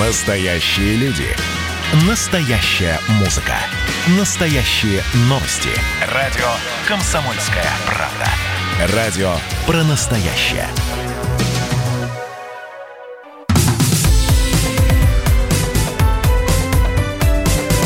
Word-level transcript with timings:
Настоящие 0.00 0.96
люди. 0.96 1.28
Настоящая 2.08 2.98
музыка. 3.20 3.54
Настоящие 4.18 5.02
новости. 5.28 5.68
Радио 6.12 6.48
«Комсомольская 6.88 7.70
правда». 7.86 8.92
Радио 8.96 9.34
про 9.68 9.84
настоящее. 9.84 10.66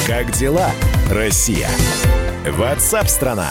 Как 0.07 0.31
дела, 0.33 0.71
Россия? 1.11 1.69
Ватсап-страна! 2.47 3.49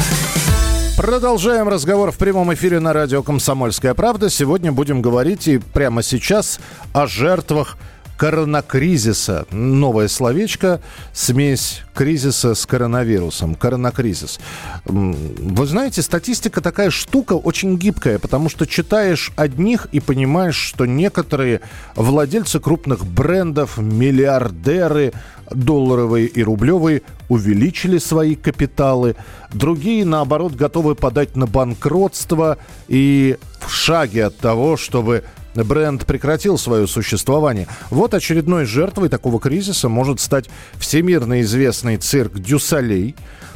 Продолжаем 0.97 1.69
разговор 1.69 2.11
в 2.11 2.17
прямом 2.17 2.51
эфире 2.55 2.79
на 2.79 2.91
радио 2.91 3.21
«Комсомольская 3.21 3.93
правда». 3.93 4.31
Сегодня 4.31 4.71
будем 4.71 5.03
говорить 5.03 5.47
и 5.47 5.59
прямо 5.59 6.01
сейчас 6.01 6.59
о 6.91 7.05
жертвах 7.05 7.77
коронакризиса. 8.17 9.45
Новое 9.51 10.07
словечко, 10.07 10.81
смесь 11.13 11.83
кризиса 11.93 12.55
с 12.55 12.65
коронавирусом. 12.65 13.55
Коронакризис. 13.55 14.39
Вы 14.85 15.65
знаете, 15.65 16.01
статистика 16.01 16.61
такая 16.61 16.89
штука 16.89 17.33
очень 17.33 17.77
гибкая, 17.77 18.19
потому 18.19 18.49
что 18.49 18.65
читаешь 18.65 19.31
одних 19.35 19.87
и 19.91 19.99
понимаешь, 19.99 20.57
что 20.57 20.85
некоторые 20.85 21.61
владельцы 21.95 22.59
крупных 22.59 23.05
брендов, 23.05 23.77
миллиардеры, 23.77 25.13
долларовые 25.51 26.27
и 26.27 26.43
рублевые, 26.43 27.03
увеличили 27.29 27.99
свои 27.99 28.35
капиталы. 28.35 29.15
Другие, 29.53 30.05
наоборот, 30.05 30.53
готовы 30.53 30.95
подать 30.95 31.35
на 31.35 31.45
банкротство 31.45 32.57
и 32.87 33.37
в 33.59 33.71
шаге 33.71 34.25
от 34.25 34.37
того, 34.37 34.77
чтобы 34.77 35.23
бренд 35.63 36.05
прекратил 36.05 36.57
свое 36.57 36.87
существование. 36.87 37.67
Вот 37.89 38.13
очередной 38.13 38.65
жертвой 38.65 39.09
такого 39.09 39.39
кризиса 39.39 39.89
может 39.89 40.19
стать 40.19 40.49
всемирно 40.77 41.41
известный 41.41 41.97
цирк 41.97 42.39
«Дюсалей». 42.39 43.15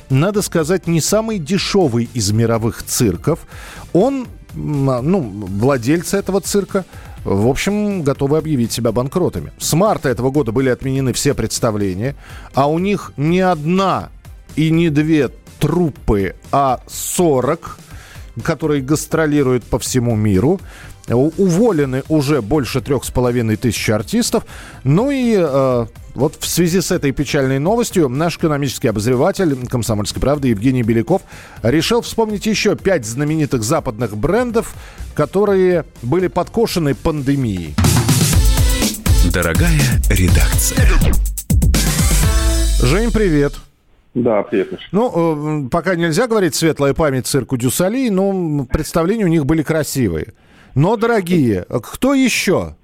Надо 0.10 0.42
сказать, 0.42 0.88
не 0.88 1.00
самый 1.00 1.40
дешевый 1.40 2.10
из 2.14 2.32
мировых 2.32 2.84
цирков. 2.84 3.40
Он, 3.94 4.28
ну, 4.54 5.22
владельцы 5.22 6.18
этого 6.18 6.42
цирка, 6.42 6.84
в 7.24 7.48
общем, 7.48 8.04
готовы 8.04 8.38
объявить 8.38 8.72
себя 8.72 8.92
банкротами. 8.92 9.54
С 9.58 9.74
марта 9.74 10.10
этого 10.10 10.32
года 10.32 10.52
были 10.52 10.70
отменены 10.70 11.14
все 11.14 11.34
представления, 11.34 12.16
а 12.54 12.70
у 12.70 12.78
них 12.80 13.14
не 13.16 13.40
одна 13.40 14.10
и 14.56 14.70
не 14.70 14.90
две 14.90 15.30
труппы, 15.60 16.36
а 16.52 16.82
40, 16.88 17.78
которые 18.44 18.82
гастролируют 18.82 19.64
по 19.64 19.80
всему 19.80 20.16
миру. 20.16 20.60
Уволены 21.16 22.04
уже 22.10 22.42
больше 22.42 22.82
трех 22.82 23.04
с 23.04 23.12
половиной 23.12 23.56
тысяч 23.56 23.90
артистов. 23.90 24.46
Ну 24.84 25.12
и 25.12 25.36
э, 25.38 25.86
вот 26.14 26.36
в 26.40 26.48
связи 26.48 26.82
с 26.82 26.92
этой 26.92 27.12
печальной 27.12 27.60
новостью 27.60 28.10
наш 28.10 28.38
экономический 28.38 28.88
обозреватель 28.88 29.56
«Комсомольской 29.68 30.22
правды» 30.22 30.50
Евгений 30.50 30.84
Беляков 30.84 31.22
решил 31.64 32.02
вспомнить 32.02 32.46
еще 32.46 32.76
пять 32.76 33.06
знаменитых 33.06 33.64
западных 33.64 34.18
брендов, 34.18 34.74
которые 35.14 35.86
были 36.02 36.28
подкошены 36.28 36.96
пандемией. 36.96 37.76
Дорогая 39.34 39.80
редакция. 40.10 40.88
Жень, 42.82 43.12
привет. 43.12 43.54
Да, 44.14 44.44
привет. 44.44 44.80
Ну, 44.92 45.66
э, 45.66 45.70
пока 45.70 45.96
нельзя 45.96 46.28
говорить 46.28 46.56
светлая 46.56 46.94
память 46.94 47.28
цирку 47.28 47.56
Дюсали, 47.56 48.10
но 48.10 48.66
представления 48.66 49.24
у 49.24 49.30
них 49.30 49.46
были 49.46 49.64
красивые 49.64 50.34
но 50.76 50.96
дорогие. 50.96 51.66
Кто 51.82 52.14
еще? 52.14 52.76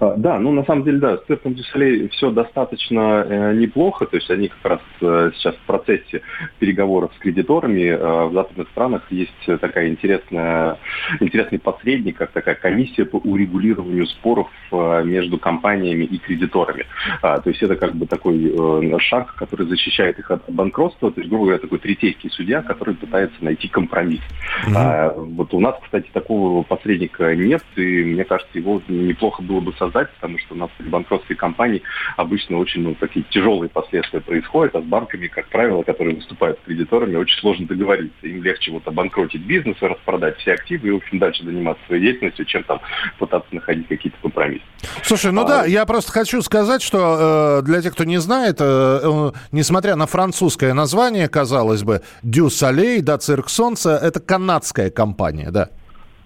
А, 0.00 0.14
да, 0.16 0.38
ну 0.38 0.52
на 0.52 0.64
самом 0.64 0.84
деле, 0.84 0.98
да, 0.98 1.16
с 1.16 1.24
цирком 1.24 1.54
Дюсалей 1.54 2.08
все 2.08 2.30
достаточно 2.30 3.24
э, 3.26 3.54
неплохо, 3.54 4.06
то 4.06 4.16
есть 4.16 4.30
они 4.30 4.48
как 4.48 4.64
раз 4.64 4.80
э, 5.00 5.30
сейчас 5.34 5.54
в 5.56 5.66
процессе 5.66 6.22
переговоров 6.58 7.10
с 7.16 7.18
кредиторами. 7.18 7.82
Э, 7.82 8.26
в 8.26 8.32
западных 8.32 8.68
странах 8.68 9.10
есть 9.10 9.60
такая 9.60 9.88
интересная, 9.88 10.78
интересный 11.20 11.58
посредник, 11.58 12.16
как 12.16 12.30
такая 12.30 12.54
комиссия 12.54 13.04
по 13.04 13.16
урегулированию 13.16 14.06
споров 14.06 14.48
э, 14.70 15.02
между 15.04 15.38
компаниями 15.38 16.04
и 16.04 16.18
кредиторами. 16.18 16.86
А, 17.22 17.40
то 17.40 17.50
есть 17.50 17.62
это 17.62 17.76
как 17.76 17.94
бы 17.94 18.06
такой 18.06 18.54
э, 18.56 18.98
шаг, 19.00 19.34
который 19.34 19.66
защищает 19.66 20.18
их 20.18 20.30
от 20.30 20.48
банкротства, 20.48 21.10
то 21.10 21.20
есть, 21.20 21.28
грубо 21.28 21.46
говоря, 21.46 21.60
такой 21.60 21.78
третейский 21.78 22.30
судья, 22.30 22.62
который 22.62 22.94
пытается 22.94 23.36
найти 23.44 23.68
компромисс. 23.68 24.20
Mm-hmm. 24.20 24.72
А, 24.76 25.14
вот 25.16 25.52
у 25.54 25.60
нас, 25.60 25.76
кстати, 25.82 26.08
такого 26.12 26.62
посредника 26.62 27.34
нет, 27.34 27.64
и 27.76 28.04
мне 28.04 28.24
кажется, 28.24 28.56
его 28.56 28.80
неплохо 28.88 29.42
было 29.42 29.60
бы 29.60 29.72
создать 29.72 29.87
создать, 29.88 30.10
потому 30.14 30.38
что 30.38 30.54
у 30.54 30.58
нас 30.58 30.70
при 30.76 30.88
банкротстве 30.88 31.36
компаний 31.36 31.82
обычно 32.16 32.58
очень 32.58 32.82
ну, 32.82 32.94
такие 32.94 33.24
тяжелые 33.30 33.68
последствия 33.68 34.20
происходят, 34.20 34.74
а 34.76 34.82
с 34.82 34.84
банками, 34.84 35.26
как 35.26 35.48
правило, 35.48 35.82
которые 35.82 36.16
выступают 36.16 36.60
кредиторами, 36.64 37.16
очень 37.16 37.38
сложно 37.40 37.66
договориться. 37.66 38.26
Им 38.26 38.42
легче 38.42 38.70
вот 38.70 38.86
обанкротить 38.86 39.42
бизнес, 39.42 39.76
распродать 39.80 40.36
все 40.38 40.52
активы 40.52 40.88
и, 40.88 40.90
в 40.90 40.96
общем, 40.96 41.18
дальше 41.18 41.44
заниматься 41.44 41.82
своей 41.86 42.02
деятельностью, 42.02 42.44
чем 42.44 42.62
там 42.64 42.80
пытаться 43.18 43.54
находить 43.54 43.88
какие-то 43.88 44.18
компромиссы. 44.20 44.64
Слушай, 45.02 45.32
ну 45.32 45.42
а... 45.42 45.48
да, 45.48 45.64
я 45.64 45.86
просто 45.86 46.12
хочу 46.12 46.42
сказать, 46.42 46.82
что 46.82 47.60
э, 47.60 47.62
для 47.64 47.82
тех, 47.82 47.94
кто 47.94 48.04
не 48.04 48.18
знает, 48.18 48.56
э, 48.60 49.00
э, 49.02 49.30
несмотря 49.52 49.96
на 49.96 50.06
французское 50.06 50.74
название, 50.74 51.28
казалось 51.28 51.82
бы, 51.82 52.02
Дю 52.22 52.50
Солей, 52.50 53.00
да, 53.00 53.18
Цирк 53.18 53.48
Солнца, 53.48 53.96
это 53.96 54.20
канадская 54.20 54.90
компания, 54.90 55.50
да? 55.50 55.70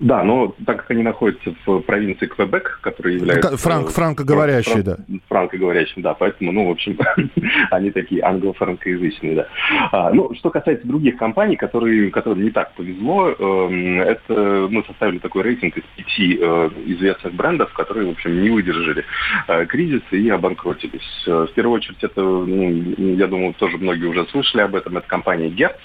Да, 0.03 0.25
но 0.25 0.53
так 0.67 0.79
как 0.79 0.91
они 0.91 1.05
находятся 1.05 1.55
в 1.65 1.81
провинции 1.81 2.27
Квебек, 2.27 2.81
которая 2.83 3.15
является... 3.15 3.57
Франк, 3.57 3.91
франкоговорящие, 3.91 4.83
да. 4.83 4.97
Франкоговорящие, 5.29 6.03
да. 6.03 6.15
Поэтому, 6.15 6.51
ну, 6.51 6.67
в 6.67 6.71
общем, 6.73 6.99
они 7.71 7.93
такие 7.93 8.21
англо-франкоязычные, 8.23 9.37
да. 9.37 9.47
А, 9.93 10.11
ну, 10.13 10.35
что 10.35 10.51
касается 10.51 10.89
других 10.89 11.17
компаний, 11.17 11.55
которые, 11.55 12.11
которым 12.11 12.43
не 12.43 12.51
так 12.51 12.75
повезло, 12.75 13.31
э, 13.31 14.03
это 14.03 14.67
мы 14.69 14.83
составили 14.85 15.19
такой 15.19 15.43
рейтинг 15.43 15.77
из 15.77 15.85
пяти 15.97 16.37
э, 16.41 16.71
известных 16.87 17.35
брендов, 17.35 17.73
которые, 17.73 18.09
в 18.09 18.11
общем, 18.11 18.43
не 18.43 18.51
выдержали 18.51 19.05
э, 19.47 19.67
кризиса 19.67 20.17
и 20.17 20.29
обанкротились. 20.29 21.25
Э, 21.29 21.47
в 21.49 21.55
первую 21.55 21.77
очередь, 21.77 22.03
это, 22.03 22.21
ну, 22.21 23.15
я 23.15 23.29
думаю, 23.29 23.55
тоже 23.55 23.79
многие 23.79 24.07
уже 24.07 24.27
слышали 24.27 24.63
об 24.63 24.75
этом, 24.75 24.97
это 24.97 25.07
компания 25.07 25.49
Герц, 25.49 25.79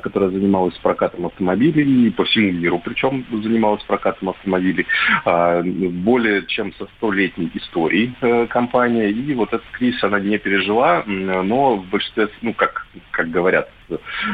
которая 0.00 0.30
занималась 0.30 0.76
прокатом 0.78 1.26
автомобилей, 1.26 2.10
по 2.10 2.24
всему 2.24 2.52
миру 2.52 2.80
причем 2.84 3.24
занималась 3.30 3.82
прокатом 3.84 4.30
автомобилей, 4.30 4.86
а, 5.24 5.62
более 5.62 6.46
чем 6.46 6.72
со 6.74 6.86
столетней 6.96 7.50
историей 7.54 8.12
э, 8.20 8.46
компания, 8.46 9.10
и 9.10 9.34
вот 9.34 9.48
этот 9.52 9.66
кризис 9.72 10.02
она 10.04 10.20
не 10.20 10.38
пережила, 10.38 11.02
но 11.06 11.76
в 11.76 11.86
большинстве, 11.86 12.28
ну, 12.42 12.54
как, 12.54 12.86
как 13.10 13.30
говорят 13.30 13.68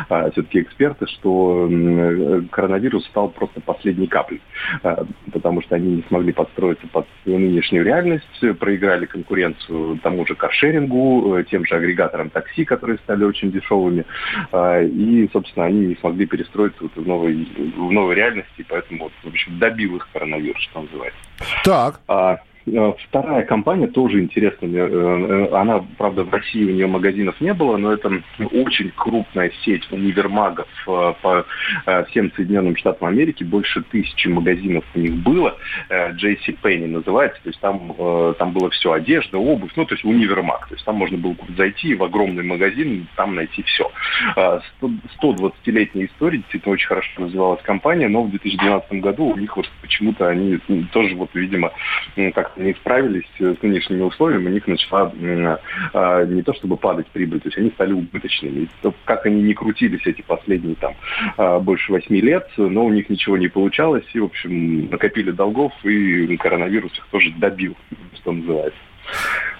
а, 0.08 0.30
все-таки 0.30 0.60
эксперты, 0.60 1.06
что 1.06 1.68
коронавирус 2.50 3.04
стал 3.06 3.28
просто 3.28 3.60
последней 3.60 4.06
каплей, 4.06 4.40
потому 5.32 5.62
что 5.62 5.76
они 5.76 5.96
не 5.96 6.04
смогли 6.08 6.32
подстроиться 6.32 6.86
под 6.88 7.06
нынешнюю 7.24 7.84
реальность, 7.84 8.58
проиграли 8.58 9.06
конкуренцию 9.06 9.98
тому 10.02 10.26
же 10.26 10.34
каршерингу, 10.34 11.36
э, 11.36 11.44
тем 11.44 11.64
же 11.64 11.76
агрегаторам 11.76 12.30
такси, 12.30 12.64
которые 12.64 12.98
стали 12.98 13.24
очень 13.24 13.50
дешевыми, 13.50 14.04
и, 14.52 15.28
собственно, 15.32 15.66
они 15.66 15.86
не 15.86 15.96
смогли 15.96 16.26
перестроиться 16.26 16.82
вот 16.82 16.92
в, 16.94 17.06
новой, 17.06 17.46
в 17.76 17.90
новой 17.90 18.14
реальности, 18.14 18.64
поэтому, 18.68 19.04
вот, 19.04 19.12
в 19.22 19.28
общем, 19.28 19.58
добил 19.58 19.96
их 19.96 20.08
коронавирус, 20.12 20.62
что 20.62 20.82
называется. 20.82 21.20
Так. 21.64 22.00
А, 22.08 22.24
Э, 22.24 22.36
вторая 22.66 23.44
компания 23.44 23.86
тоже 23.86 24.20
интересная. 24.20 24.86
Э, 24.86 24.88
э, 24.88 25.54
она, 25.54 25.84
правда, 25.98 26.24
в 26.24 26.32
России 26.32 26.64
у 26.64 26.70
нее 26.70 26.86
магазинов 26.86 27.40
не 27.40 27.52
было, 27.52 27.76
но 27.76 27.92
это 27.92 28.22
очень 28.52 28.90
крупная 28.94 29.52
сеть 29.64 29.90
универмагов 29.90 30.66
по 30.86 31.46
всем 32.08 32.32
Соединенным 32.34 32.76
Штатам 32.76 33.08
Америки. 33.08 33.44
Больше 33.44 33.82
тысячи 33.82 34.28
магазинов 34.28 34.84
у 34.94 34.98
них 34.98 35.14
было. 35.14 35.56
JC 35.90 36.56
Penney 36.62 36.86
называется. 36.86 37.40
То 37.42 37.48
есть 37.50 37.60
там, 37.60 37.94
там 38.38 38.52
было 38.52 38.70
все, 38.70 38.92
одежда, 38.92 39.38
обувь, 39.38 39.72
ну, 39.76 39.84
то 39.84 39.94
есть 39.94 40.04
универмаг. 40.04 40.66
То 40.68 40.74
есть 40.74 40.84
там 40.84 40.96
можно 40.96 41.18
было 41.18 41.36
зайти 41.56 41.94
в 41.94 42.02
огромный 42.02 42.44
магазин, 42.44 43.06
там 43.16 43.34
найти 43.34 43.62
все. 43.62 43.90
120-летняя 44.36 46.06
история, 46.06 46.38
действительно 46.38 46.72
очень 46.74 46.88
хорошо 46.88 47.08
развивалась 47.16 47.62
компания, 47.62 48.08
но 48.08 48.22
в 48.22 48.30
2012 48.30 48.92
году 49.00 49.26
у 49.26 49.36
них 49.36 49.56
вот 49.56 49.68
почему-то 49.82 50.28
они 50.28 50.58
тоже 50.92 51.14
вот, 51.14 51.30
видимо, 51.34 51.72
как 52.34 52.53
не 52.56 52.72
справились 52.74 53.24
с 53.38 53.62
нынешними 53.62 54.02
условиями, 54.02 54.46
у 54.46 54.52
них 54.52 54.66
начала 54.66 55.12
а, 55.92 56.24
не 56.24 56.42
то 56.42 56.54
чтобы 56.54 56.76
падать 56.76 57.06
прибыль, 57.08 57.40
то 57.40 57.48
есть 57.48 57.58
они 57.58 57.70
стали 57.70 57.92
убыточными. 57.92 58.68
Как 59.04 59.26
они 59.26 59.42
не 59.42 59.54
крутились 59.54 60.06
эти 60.06 60.22
последние 60.22 60.74
там 60.76 60.94
а, 61.36 61.58
больше 61.60 61.92
восьми 61.92 62.20
лет, 62.20 62.48
но 62.56 62.84
у 62.86 62.92
них 62.92 63.08
ничего 63.08 63.36
не 63.36 63.48
получалось, 63.48 64.04
и, 64.12 64.20
в 64.20 64.24
общем, 64.24 64.90
накопили 64.90 65.30
долгов, 65.30 65.72
и 65.84 66.36
коронавирус 66.36 66.92
их 66.92 67.06
тоже 67.10 67.32
добил, 67.38 67.76
что 68.16 68.32
называется. 68.32 68.78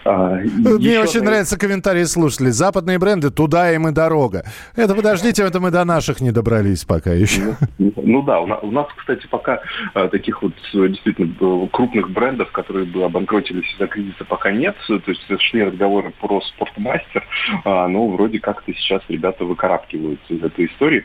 А, 0.04 0.36
Мне 0.36 1.00
очень 1.00 1.20
одна... 1.20 1.30
нравятся 1.30 1.58
комментарии 1.58 2.04
слушателей. 2.04 2.50
Западные 2.50 2.98
бренды, 2.98 3.30
туда 3.30 3.72
им 3.72 3.88
и 3.88 3.92
дорога. 3.92 4.44
Это 4.76 4.94
подождите, 4.94 5.42
это 5.42 5.60
мы 5.60 5.70
до 5.70 5.84
наших 5.84 6.20
не 6.20 6.30
добрались 6.30 6.84
пока 6.84 7.12
еще. 7.12 7.56
Ну, 7.78 7.92
ну 7.96 8.22
да, 8.22 8.40
у 8.40 8.46
нас, 8.46 8.58
у 8.62 8.70
нас, 8.70 8.86
кстати, 8.96 9.26
пока 9.26 9.60
а, 9.94 10.08
таких 10.08 10.42
вот 10.42 10.52
действительно 10.72 11.68
крупных 11.68 12.10
брендов, 12.10 12.52
которые 12.52 12.86
бы 12.86 13.04
обанкротились 13.04 13.72
из-за 13.74 13.86
кризиса, 13.86 14.24
пока 14.24 14.52
нет. 14.52 14.76
То 14.86 15.00
есть 15.06 15.22
шли 15.40 15.64
разговоры 15.64 16.12
про 16.20 16.40
спортмастер, 16.40 17.26
а, 17.64 17.88
но 17.88 18.08
вроде 18.08 18.40
как-то 18.40 18.72
сейчас 18.74 19.02
ребята 19.08 19.44
выкарабкиваются 19.44 20.34
из 20.34 20.42
этой 20.42 20.66
истории. 20.66 21.04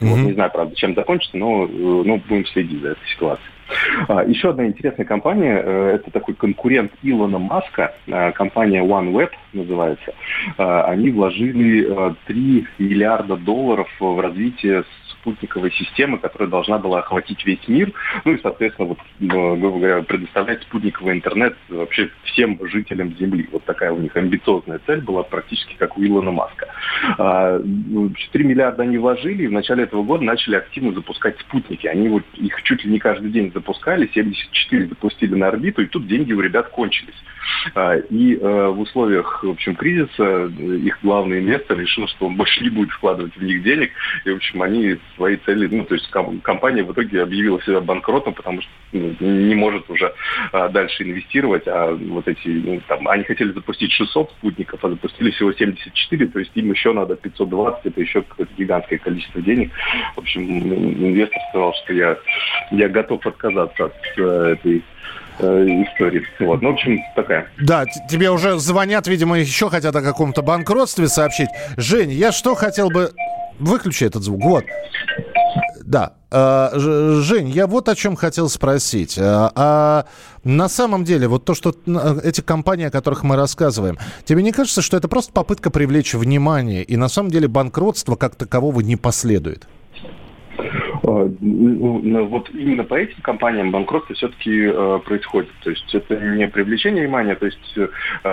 Mm-hmm. 0.00 0.08
Вот, 0.08 0.18
не 0.18 0.32
знаю, 0.34 0.50
правда, 0.52 0.76
чем 0.76 0.94
закончится, 0.94 1.36
но 1.38 1.64
э, 1.64 1.68
ну, 1.68 2.22
будем 2.28 2.46
следить 2.46 2.82
за 2.82 2.88
этой 2.90 3.08
ситуацией. 3.14 3.50
А, 4.08 4.24
еще 4.24 4.50
одна 4.50 4.66
интересная 4.66 5.06
компания, 5.06 5.62
э, 5.64 5.90
это 5.96 6.10
такой 6.10 6.34
конкурент 6.34 6.92
Илона 7.02 7.38
Маска, 7.38 7.94
э, 8.06 8.32
компания 8.32 8.82
OneWeb 8.82 9.30
называется. 9.52 10.12
Э, 10.58 10.82
они 10.82 11.10
вложили 11.10 12.14
3 12.26 12.66
миллиарда 12.78 13.36
долларов 13.36 13.88
в 13.98 14.20
развитие 14.20 14.84
спутниковой 15.26 15.72
системы, 15.72 16.18
которая 16.18 16.48
должна 16.48 16.78
была 16.78 17.00
охватить 17.00 17.44
весь 17.44 17.66
мир, 17.66 17.92
ну 18.24 18.32
и, 18.32 18.40
соответственно, 18.40 18.88
вот, 18.88 18.98
грубо 19.18 19.78
говоря, 19.78 20.02
предоставлять 20.02 20.62
спутниковый 20.62 21.16
интернет 21.16 21.56
вообще 21.68 22.10
всем 22.24 22.58
жителям 22.68 23.16
Земли. 23.16 23.48
Вот 23.50 23.64
такая 23.64 23.92
у 23.92 23.98
них 23.98 24.16
амбициозная 24.16 24.80
цель 24.86 25.00
была 25.00 25.24
практически 25.24 25.74
как 25.74 25.98
у 25.98 26.04
Илона 26.04 26.30
Маска. 26.30 26.66
3 26.66 27.14
а, 27.18 27.60
ну, 27.64 28.12
миллиарда 28.34 28.84
они 28.84 28.98
вложили, 28.98 29.44
и 29.44 29.48
в 29.48 29.52
начале 29.52 29.84
этого 29.84 30.04
года 30.04 30.24
начали 30.24 30.56
активно 30.56 30.92
запускать 30.92 31.38
спутники. 31.40 31.86
Они 31.86 32.08
вот 32.08 32.22
их 32.34 32.62
чуть 32.62 32.84
ли 32.84 32.90
не 32.90 32.98
каждый 32.98 33.30
день 33.30 33.52
запускали, 33.56 34.10
74 34.12 34.86
запустили 34.88 35.34
на 35.34 35.48
орбиту, 35.48 35.82
и 35.82 35.86
тут 35.86 36.06
деньги 36.06 36.32
у 36.32 36.40
ребят 36.40 36.68
кончились. 36.68 37.14
А, 37.74 37.96
и 37.96 38.36
э, 38.36 38.68
в 38.68 38.80
условиях, 38.80 39.42
в 39.42 39.50
общем, 39.50 39.74
кризиса 39.74 40.46
их 40.46 40.98
главный 41.02 41.40
инвестор 41.40 41.78
решил, 41.78 42.06
что 42.08 42.26
он 42.26 42.36
больше 42.36 42.62
не 42.62 42.70
будет 42.70 42.90
вкладывать 42.90 43.36
в 43.36 43.42
них 43.42 43.62
денег, 43.62 43.90
и, 44.24 44.30
в 44.30 44.36
общем, 44.36 44.62
они 44.62 44.98
свои 45.16 45.36
цели, 45.36 45.68
ну, 45.70 45.84
то 45.84 45.94
есть 45.94 46.08
компания 46.42 46.84
в 46.84 46.92
итоге 46.92 47.22
объявила 47.22 47.60
себя 47.62 47.80
банкротом, 47.80 48.34
потому 48.34 48.60
что 48.60 48.70
ну, 48.92 49.14
не 49.20 49.54
может 49.54 49.88
уже 49.90 50.12
а, 50.52 50.68
дальше 50.68 51.02
инвестировать, 51.04 51.66
а 51.66 51.92
вот 51.94 52.28
эти, 52.28 52.48
ну, 52.48 52.80
там, 52.88 53.08
они 53.08 53.24
хотели 53.24 53.52
запустить 53.52 53.92
600 53.92 54.30
спутников, 54.32 54.84
а 54.84 54.90
запустили 54.90 55.30
всего 55.30 55.52
74, 55.52 56.26
то 56.26 56.38
есть 56.38 56.52
им 56.54 56.70
еще 56.70 56.92
надо 56.92 57.16
520, 57.16 57.86
это 57.86 58.00
еще 58.00 58.22
какое-то 58.22 58.52
гигантское 58.58 58.98
количество 58.98 59.40
денег. 59.40 59.72
В 60.14 60.18
общем, 60.18 60.42
инвестор 60.42 61.40
сказал, 61.50 61.74
что 61.84 61.94
я, 61.94 62.18
я 62.70 62.88
готов 62.88 63.26
отказаться 63.26 63.45
от 63.48 63.92
э, 64.16 64.22
этой 64.52 64.84
э, 65.38 65.44
истории. 65.84 66.22
Вот. 66.40 66.62
Ну, 66.62 66.70
в 66.70 66.74
общем, 66.74 66.98
такая. 67.14 67.48
Да, 67.60 67.84
тебе 68.08 68.30
уже 68.30 68.58
звонят, 68.58 69.06
видимо, 69.06 69.38
еще 69.38 69.68
хотят 69.70 69.94
о 69.94 70.02
каком-то 70.02 70.42
банкротстве 70.42 71.08
сообщить. 71.08 71.48
Жень, 71.76 72.12
я 72.12 72.32
что 72.32 72.54
хотел 72.54 72.90
бы... 72.90 73.12
Выключи 73.58 74.04
этот 74.04 74.22
звук. 74.22 74.42
Вот. 74.42 74.64
Да. 75.82 76.12
А, 76.30 76.72
Жень, 76.74 77.48
я 77.48 77.66
вот 77.66 77.88
о 77.88 77.94
чем 77.94 78.16
хотел 78.16 78.50
спросить. 78.50 79.18
А 79.18 80.04
на 80.44 80.68
самом 80.68 81.04
деле, 81.04 81.26
вот 81.26 81.46
то, 81.46 81.54
что 81.54 81.74
эти 82.22 82.42
компании, 82.42 82.86
о 82.86 82.90
которых 82.90 83.22
мы 83.22 83.36
рассказываем, 83.36 83.96
тебе 84.24 84.42
не 84.42 84.52
кажется, 84.52 84.82
что 84.82 84.96
это 84.96 85.08
просто 85.08 85.32
попытка 85.32 85.70
привлечь 85.70 86.12
внимание, 86.12 86.82
и 86.82 86.96
на 86.96 87.08
самом 87.08 87.30
деле 87.30 87.48
банкротство 87.48 88.16
как 88.16 88.34
такового 88.34 88.80
не 88.80 88.96
последует? 88.96 89.66
Э, 91.36 91.44
ну, 91.44 92.00
ну, 92.02 92.26
вот 92.26 92.50
именно 92.50 92.84
по 92.84 92.94
этим 92.94 93.20
компаниям 93.22 93.70
банкротство 93.70 94.14
все-таки 94.14 94.70
э, 94.72 95.00
происходит. 95.04 95.50
То 95.62 95.70
есть 95.70 95.94
это 95.94 96.18
не 96.18 96.48
привлечение 96.48 97.04
внимания. 97.04 97.34
То 97.34 97.46
есть 97.46 97.76
э, 97.76 97.88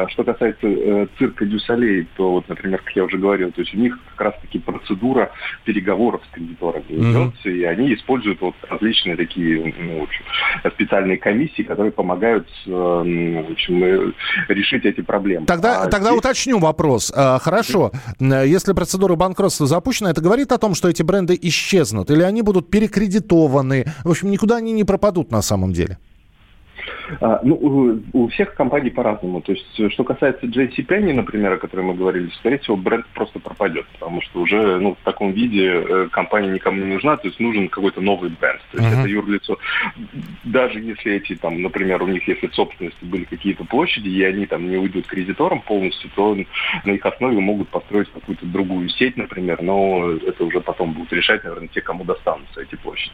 что 0.09 0.23
касается 0.23 1.07
цирка 1.17 1.45
Дюсалей, 1.45 2.07
то 2.15 2.31
вот, 2.31 2.47
например, 2.49 2.81
как 2.83 2.95
я 2.95 3.03
уже 3.03 3.17
говорил, 3.17 3.51
то 3.51 3.61
есть 3.61 3.73
у 3.73 3.77
них 3.77 3.97
как 4.11 4.33
раз-таки 4.33 4.59
процедура 4.59 5.31
переговоров 5.65 6.21
с 6.29 6.33
кредиторами 6.33 6.85
ведется, 6.89 7.49
mm-hmm. 7.49 7.57
и 7.57 7.63
они 7.63 7.93
используют 7.93 8.41
вот 8.41 8.55
различные 8.69 9.15
такие 9.15 9.73
ну, 9.77 10.07
специальные 10.73 11.17
комиссии, 11.17 11.63
которые 11.63 11.91
помогают 11.91 12.47
в 12.65 13.51
общем, 13.51 14.13
решить 14.47 14.85
эти 14.85 15.01
проблемы. 15.01 15.45
Тогда, 15.45 15.83
а 15.83 15.87
тогда 15.87 16.09
здесь... 16.09 16.19
уточню 16.19 16.59
вопрос. 16.59 17.11
А, 17.15 17.39
хорошо, 17.39 17.91
если 18.19 18.73
процедура 18.73 19.15
банкротства 19.15 19.67
запущена, 19.67 20.11
это 20.11 20.21
говорит 20.21 20.51
о 20.51 20.57
том, 20.57 20.75
что 20.75 20.89
эти 20.89 21.03
бренды 21.03 21.37
исчезнут, 21.41 22.09
или 22.09 22.21
они 22.21 22.41
будут 22.41 22.69
перекредитованы. 22.93 23.85
В 24.03 24.09
общем, 24.09 24.31
никуда 24.31 24.57
они 24.57 24.71
не 24.71 24.83
пропадут 24.83 25.31
на 25.31 25.41
самом 25.41 25.73
деле. 25.73 25.97
А, 27.21 27.39
ну, 27.43 28.01
у 28.13 28.27
всех 28.29 28.53
компаний 28.55 28.89
по-разному. 28.89 29.41
То 29.41 29.53
есть, 29.53 29.93
что 29.93 30.03
касается 30.03 30.45
JC 30.45 30.85
Penney, 30.85 31.13
например, 31.13 31.53
о 31.53 31.57
которой 31.57 31.81
мы 31.81 31.95
говорили, 31.95 32.29
скорее 32.39 32.59
всего, 32.59 32.77
бренд 32.77 33.05
просто 33.13 33.39
пропадет, 33.39 33.85
потому 33.93 34.21
что 34.21 34.41
уже 34.41 34.79
ну, 34.79 34.95
в 34.95 35.03
таком 35.03 35.31
виде 35.31 35.67
э, 35.67 36.07
компания 36.11 36.49
никому 36.49 36.79
не 36.79 36.93
нужна, 36.93 37.17
то 37.17 37.27
есть 37.27 37.39
нужен 37.39 37.69
какой-то 37.69 38.01
новый 38.01 38.29
бренд. 38.29 38.61
То 38.71 38.77
есть 38.77 38.89
uh-huh. 38.89 38.99
это 38.99 39.09
юрлицо. 39.09 39.57
Даже 40.43 40.79
если 40.79 41.13
эти, 41.13 41.35
там, 41.35 41.61
например, 41.61 42.01
у 42.03 42.07
них, 42.07 42.27
если 42.27 42.47
в 42.47 42.55
собственности 42.55 43.03
были 43.03 43.25
какие-то 43.25 43.65
площади, 43.65 44.09
и 44.09 44.23
они 44.23 44.45
там 44.45 44.69
не 44.69 44.77
уйдут 44.77 45.07
кредиторам 45.07 45.61
полностью, 45.61 46.09
то 46.15 46.37
на 46.85 46.91
их 46.91 47.05
основе 47.05 47.39
могут 47.39 47.69
построить 47.69 48.09
какую-то 48.11 48.45
другую 48.45 48.89
сеть, 48.89 49.17
например, 49.17 49.61
но 49.61 50.11
это 50.11 50.43
уже 50.43 50.61
потом 50.61 50.93
будут 50.93 51.11
решать, 51.13 51.43
наверное, 51.43 51.67
те, 51.67 51.81
кому 51.81 52.03
достанутся 52.03 52.61
эти 52.61 52.75
площади. 52.75 53.13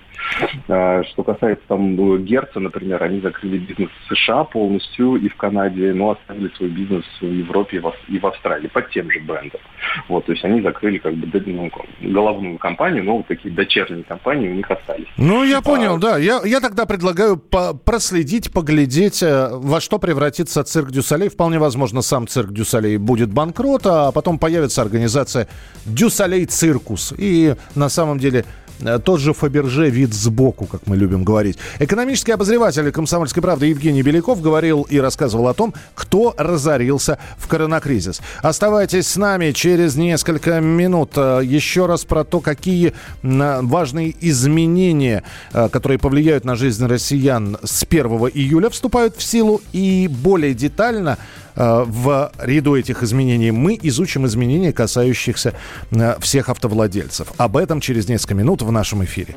А, 0.67 1.03
что 1.03 1.23
касается 1.23 1.65
там 1.67 1.95
Герца, 2.23 2.59
например, 2.59 3.01
они 3.03 3.19
закрыли 3.19 3.57
бизнес 3.57 3.78
в 3.87 4.15
США 4.15 4.43
полностью 4.43 5.15
и 5.15 5.29
в 5.29 5.35
Канаде, 5.35 5.93
но 5.93 6.11
оставили 6.11 6.51
свой 6.55 6.69
бизнес 6.69 7.05
в 7.21 7.25
Европе 7.25 7.81
и 8.07 8.19
в 8.19 8.27
Австралии 8.27 8.67
под 8.67 8.89
тем 8.91 9.09
же 9.11 9.19
брендом. 9.19 9.59
Вот, 10.07 10.25
то 10.25 10.31
есть 10.31 10.43
они 10.43 10.61
закрыли 10.61 10.97
как 10.97 11.13
бы 11.15 11.43
ну, 11.45 11.71
головную 12.01 12.57
компанию, 12.57 13.03
но 13.03 13.17
вот 13.17 13.27
такие 13.27 13.53
дочерние 13.53 14.03
компании 14.03 14.49
у 14.49 14.53
них 14.53 14.69
остались. 14.69 15.07
Ну, 15.17 15.43
я 15.43 15.61
понял, 15.61 15.95
а, 15.95 15.99
да. 15.99 16.17
Я, 16.17 16.41
я 16.43 16.59
тогда 16.59 16.85
предлагаю 16.85 17.37
по 17.37 17.73
проследить, 17.73 18.51
поглядеть, 18.51 19.23
э, 19.23 19.49
во 19.51 19.81
что 19.81 19.99
превратится 19.99 20.63
цирк 20.63 20.91
Дю 20.91 21.04
Солей. 21.04 21.29
Вполне 21.29 21.59
возможно, 21.59 22.01
сам 22.01 22.27
цирк 22.27 22.51
Дю 22.51 22.69
Солей 22.69 22.97
будет 22.97 23.31
банкрот, 23.33 23.85
а 23.85 24.11
потом 24.11 24.39
появится 24.39 24.81
организация 24.81 25.47
Дю 25.85 26.08
Солей 26.08 26.45
Circus. 26.45 27.13
И 27.17 27.55
на 27.75 27.89
самом 27.89 28.19
деле 28.19 28.45
тот 29.03 29.19
же 29.19 29.33
Фаберже 29.33 29.89
вид 29.89 30.13
сбоку, 30.13 30.65
как 30.65 30.87
мы 30.87 30.97
любим 30.97 31.23
говорить. 31.23 31.57
Экономический 31.79 32.31
обозреватель 32.31 32.91
«Комсомольской 32.91 33.41
правды» 33.41 33.67
Евгений 33.67 34.01
Беляков 34.01 34.41
говорил 34.41 34.83
и 34.83 34.99
рассказывал 34.99 35.47
о 35.47 35.53
том, 35.53 35.73
кто 35.95 36.33
разорился 36.37 37.17
в 37.37 37.47
коронакризис. 37.47 38.21
Оставайтесь 38.41 39.07
с 39.07 39.17
нами 39.17 39.51
через 39.51 39.95
несколько 39.95 40.59
минут. 40.59 41.11
Э, 41.15 41.41
еще 41.43 41.85
раз 41.85 42.05
про 42.05 42.23
то, 42.23 42.39
какие 42.39 42.93
важные 43.21 44.15
изменения, 44.21 45.23
э, 45.53 45.69
которые 45.69 45.99
повлияют 45.99 46.45
на 46.45 46.55
жизнь 46.55 46.85
россиян 46.85 47.57
с 47.63 47.83
1 47.83 48.05
июля, 48.33 48.69
вступают 48.69 49.15
в 49.15 49.23
силу. 49.23 49.61
И 49.73 50.07
более 50.07 50.53
детально 50.53 51.17
Э, 51.48 51.48
в 51.59 52.31
ряду 52.39 52.75
этих 52.75 53.03
изменений 53.03 53.51
мы 53.51 53.77
изучим 53.81 54.25
изменения, 54.25 54.71
касающихся 54.71 55.53
э, 55.91 56.15
всех 56.19 56.49
автовладельцев. 56.49 57.27
Об 57.37 57.57
этом 57.57 57.81
через 57.81 58.07
несколько 58.07 58.33
минут 58.33 58.61
в 58.61 58.71
нашем 58.71 59.03
эфире. 59.03 59.35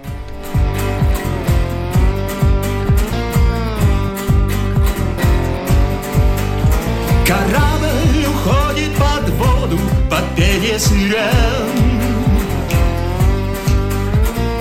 Корабль 7.26 8.26
уходит 8.28 8.92
под 8.94 9.28
воду, 9.30 9.78
под 10.08 10.36
пение 10.36 10.78
сирен. 10.78 11.72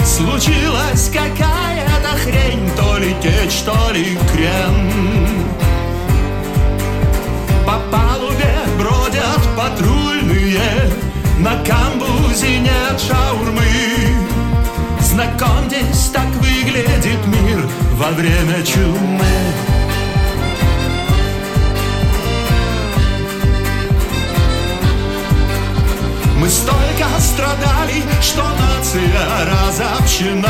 Случилась 0.03 1.09
какая-то 1.13 2.17
хрень, 2.23 2.69
то 2.75 2.97
ли 2.97 3.15
течь, 3.21 3.61
то 3.63 3.91
ли 3.93 4.17
крем. 4.33 4.90
На 11.41 11.55
камбузе 11.65 12.59
нет 12.59 13.01
шаурмы. 13.01 13.63
Знакомьтесь, 14.99 16.11
так 16.13 16.27
выглядит 16.35 17.25
мир 17.25 17.67
Во 17.93 18.11
время 18.11 18.63
чумы. 18.63 19.25
Мы 26.37 26.47
столько 26.47 27.07
страдали, 27.19 28.03
что 28.21 28.43
нация 28.43 29.01
разобщена. 29.49 30.47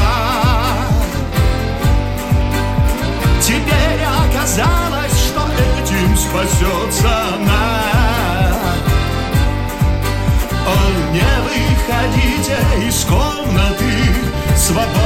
Теперь 3.41 4.03
оказалось, 4.27 5.31
этим 5.57 6.17
спасется 6.17 7.09
она. 7.35 8.20
О, 10.71 11.11
не 11.11 11.31
выходите 11.43 12.57
из 12.87 13.03
комнаты, 13.03 13.91
свобода 14.55 15.00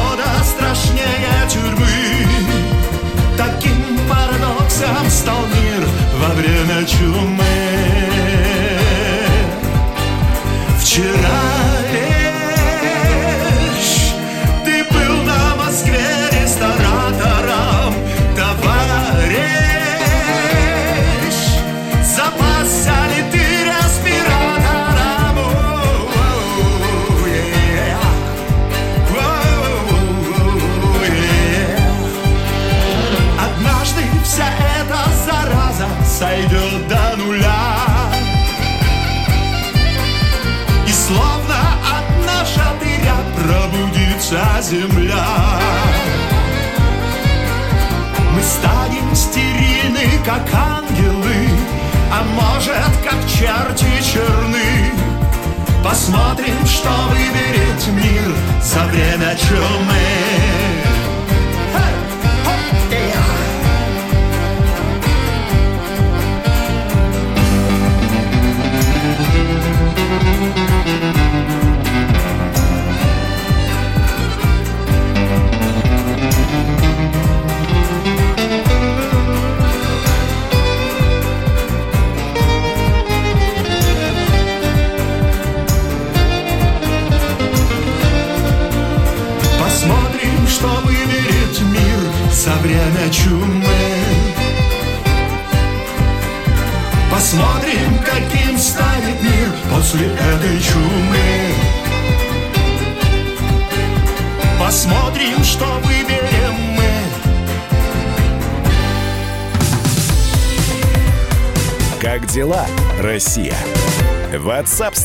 Посмотрим, 56.35 56.65
что 56.65 56.89
выберет 57.11 57.87
мир 57.93 58.35
за 58.61 58.83
время 58.87 59.37
чумы. 59.37 60.54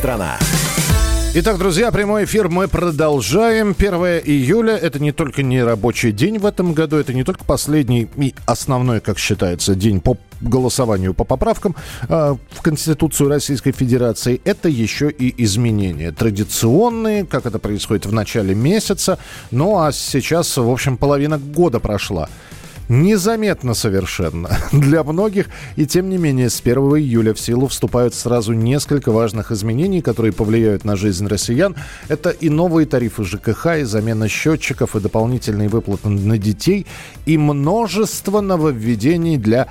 Ватсап-страна! 0.01 0.39
Итак, 1.33 1.59
друзья, 1.59 1.93
прямой 1.93 2.25
эфир 2.25 2.49
мы 2.49 2.67
продолжаем. 2.67 3.75
1 3.79 3.95
июля– 4.25 4.77
это 4.83 4.99
не 4.99 5.13
только 5.13 5.43
не 5.45 5.63
рабочий 5.63 6.11
день 6.11 6.39
в 6.39 6.47
этом 6.47 6.73
году, 6.73 6.97
это 6.97 7.15
не 7.15 7.23
только 7.23 7.45
последний 7.45 8.09
и 8.17 8.35
основной, 8.47 9.01
как 9.01 9.19
считается, 9.19 9.77
день 9.77 10.01
по 10.01 10.17
голосованию 10.41 11.15
по 11.15 11.25
поправкам 11.25 11.77
э, 12.09 12.35
в 12.51 12.63
Конституцию 12.63 13.29
Российской 13.29 13.73
Федерации. 13.73 14.41
Это 14.45 14.69
еще 14.69 15.11
и 15.11 15.33
изменения 15.45 16.11
традиционные, 16.11 17.25
как 17.25 17.47
это 17.47 17.59
происходит 17.59 18.07
в 18.07 18.13
начале 18.13 18.55
месяца. 18.55 19.19
Ну 19.53 19.79
а 19.79 19.93
сейчас, 19.93 20.57
в 20.57 20.69
общем, 20.69 20.97
половина 20.97 21.39
года 21.39 21.79
прошла 21.79 22.29
незаметно 22.91 23.73
совершенно 23.73 24.51
для 24.73 25.03
многих. 25.05 25.47
И 25.77 25.87
тем 25.87 26.11
не 26.11 26.19
менее, 26.19 26.51
с 26.51 26.61
1 26.61 26.77
июля 26.77 27.33
в 27.33 27.41
силу 27.41 27.69
вступают 27.69 28.15
сразу 28.15 28.53
несколько 28.53 29.13
важных 29.13 29.53
изменений, 29.53 30.03
которые 30.03 30.33
повлияют 30.33 30.85
на 30.85 30.97
жизнь 30.97 31.27
россиян. 31.27 31.77
Это 32.09 32.31
и 32.31 32.51
новые 32.51 32.87
тарифы 32.87 33.25
ЖКХ, 33.25 33.79
и 33.79 33.85
замена 33.85 34.29
счетчиков, 34.29 34.97
и 34.97 35.01
дополнительные 35.01 35.69
выплаты 35.69 36.09
на 36.09 36.37
детей, 36.37 36.87
и 37.27 37.39
множество 37.39 38.41
нововведений 38.41 39.39
для 39.39 39.69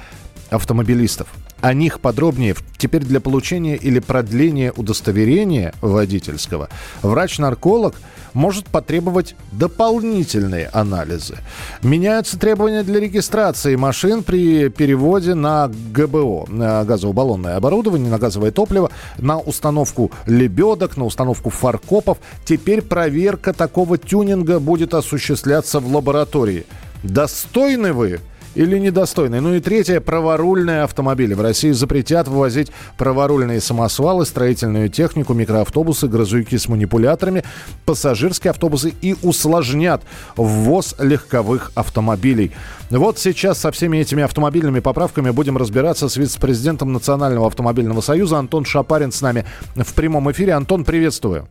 автомобилистов. 0.49 1.27
О 1.61 1.73
них 1.73 1.99
подробнее. 1.99 2.55
Теперь 2.77 3.03
для 3.03 3.19
получения 3.19 3.75
или 3.75 3.99
продления 3.99 4.71
удостоверения 4.71 5.73
водительского 5.81 6.69
врач-нарколог 7.01 7.95
может 8.33 8.65
потребовать 8.65 9.35
дополнительные 9.51 10.69
анализы. 10.71 11.37
Меняются 11.81 12.39
требования 12.39 12.83
для 12.83 12.99
регистрации 12.99 13.75
машин 13.75 14.23
при 14.23 14.69
переводе 14.69 15.33
на 15.33 15.69
ГБО, 15.91 16.45
на 16.49 16.83
газово-баллонное 16.83 17.55
оборудование, 17.55 18.09
на 18.09 18.19
газовое 18.19 18.51
топливо, 18.51 18.91
на 19.17 19.39
установку 19.39 20.11
лебедок, 20.25 20.95
на 20.95 21.05
установку 21.05 21.49
фаркопов. 21.49 22.19
Теперь 22.45 22.81
проверка 22.81 23.51
такого 23.51 23.97
тюнинга 23.97 24.59
будет 24.59 24.93
осуществляться 24.93 25.79
в 25.79 25.93
лаборатории. 25.93 26.65
Достойны 27.03 27.93
вы 27.93 28.19
или 28.55 28.77
недостойные. 28.77 29.41
Ну 29.41 29.53
и 29.53 29.59
третье, 29.59 29.99
праворульные 29.99 30.81
автомобили. 30.81 31.33
В 31.33 31.41
России 31.41 31.71
запретят 31.71 32.27
вывозить 32.27 32.71
праворульные 32.97 33.61
самосвалы, 33.61 34.25
строительную 34.25 34.89
технику, 34.89 35.33
микроавтобусы, 35.33 36.07
грузовики 36.07 36.57
с 36.57 36.67
манипуляторами, 36.67 37.43
пассажирские 37.85 38.51
автобусы 38.51 38.93
и 39.01 39.15
усложнят 39.21 40.01
ввоз 40.35 40.95
легковых 40.99 41.71
автомобилей. 41.75 42.51
Вот 42.89 43.19
сейчас 43.19 43.59
со 43.59 43.71
всеми 43.71 43.97
этими 43.97 44.23
автомобильными 44.23 44.79
поправками 44.79 45.29
будем 45.29 45.57
разбираться 45.57 46.09
с 46.09 46.17
вице-президентом 46.17 46.91
Национального 46.91 47.47
автомобильного 47.47 48.01
союза 48.01 48.37
Антон 48.37 48.65
Шапарин 48.65 49.11
с 49.11 49.21
нами 49.21 49.45
в 49.75 49.93
прямом 49.93 50.31
эфире. 50.31 50.53
Антон, 50.53 50.83
приветствую. 50.85 51.47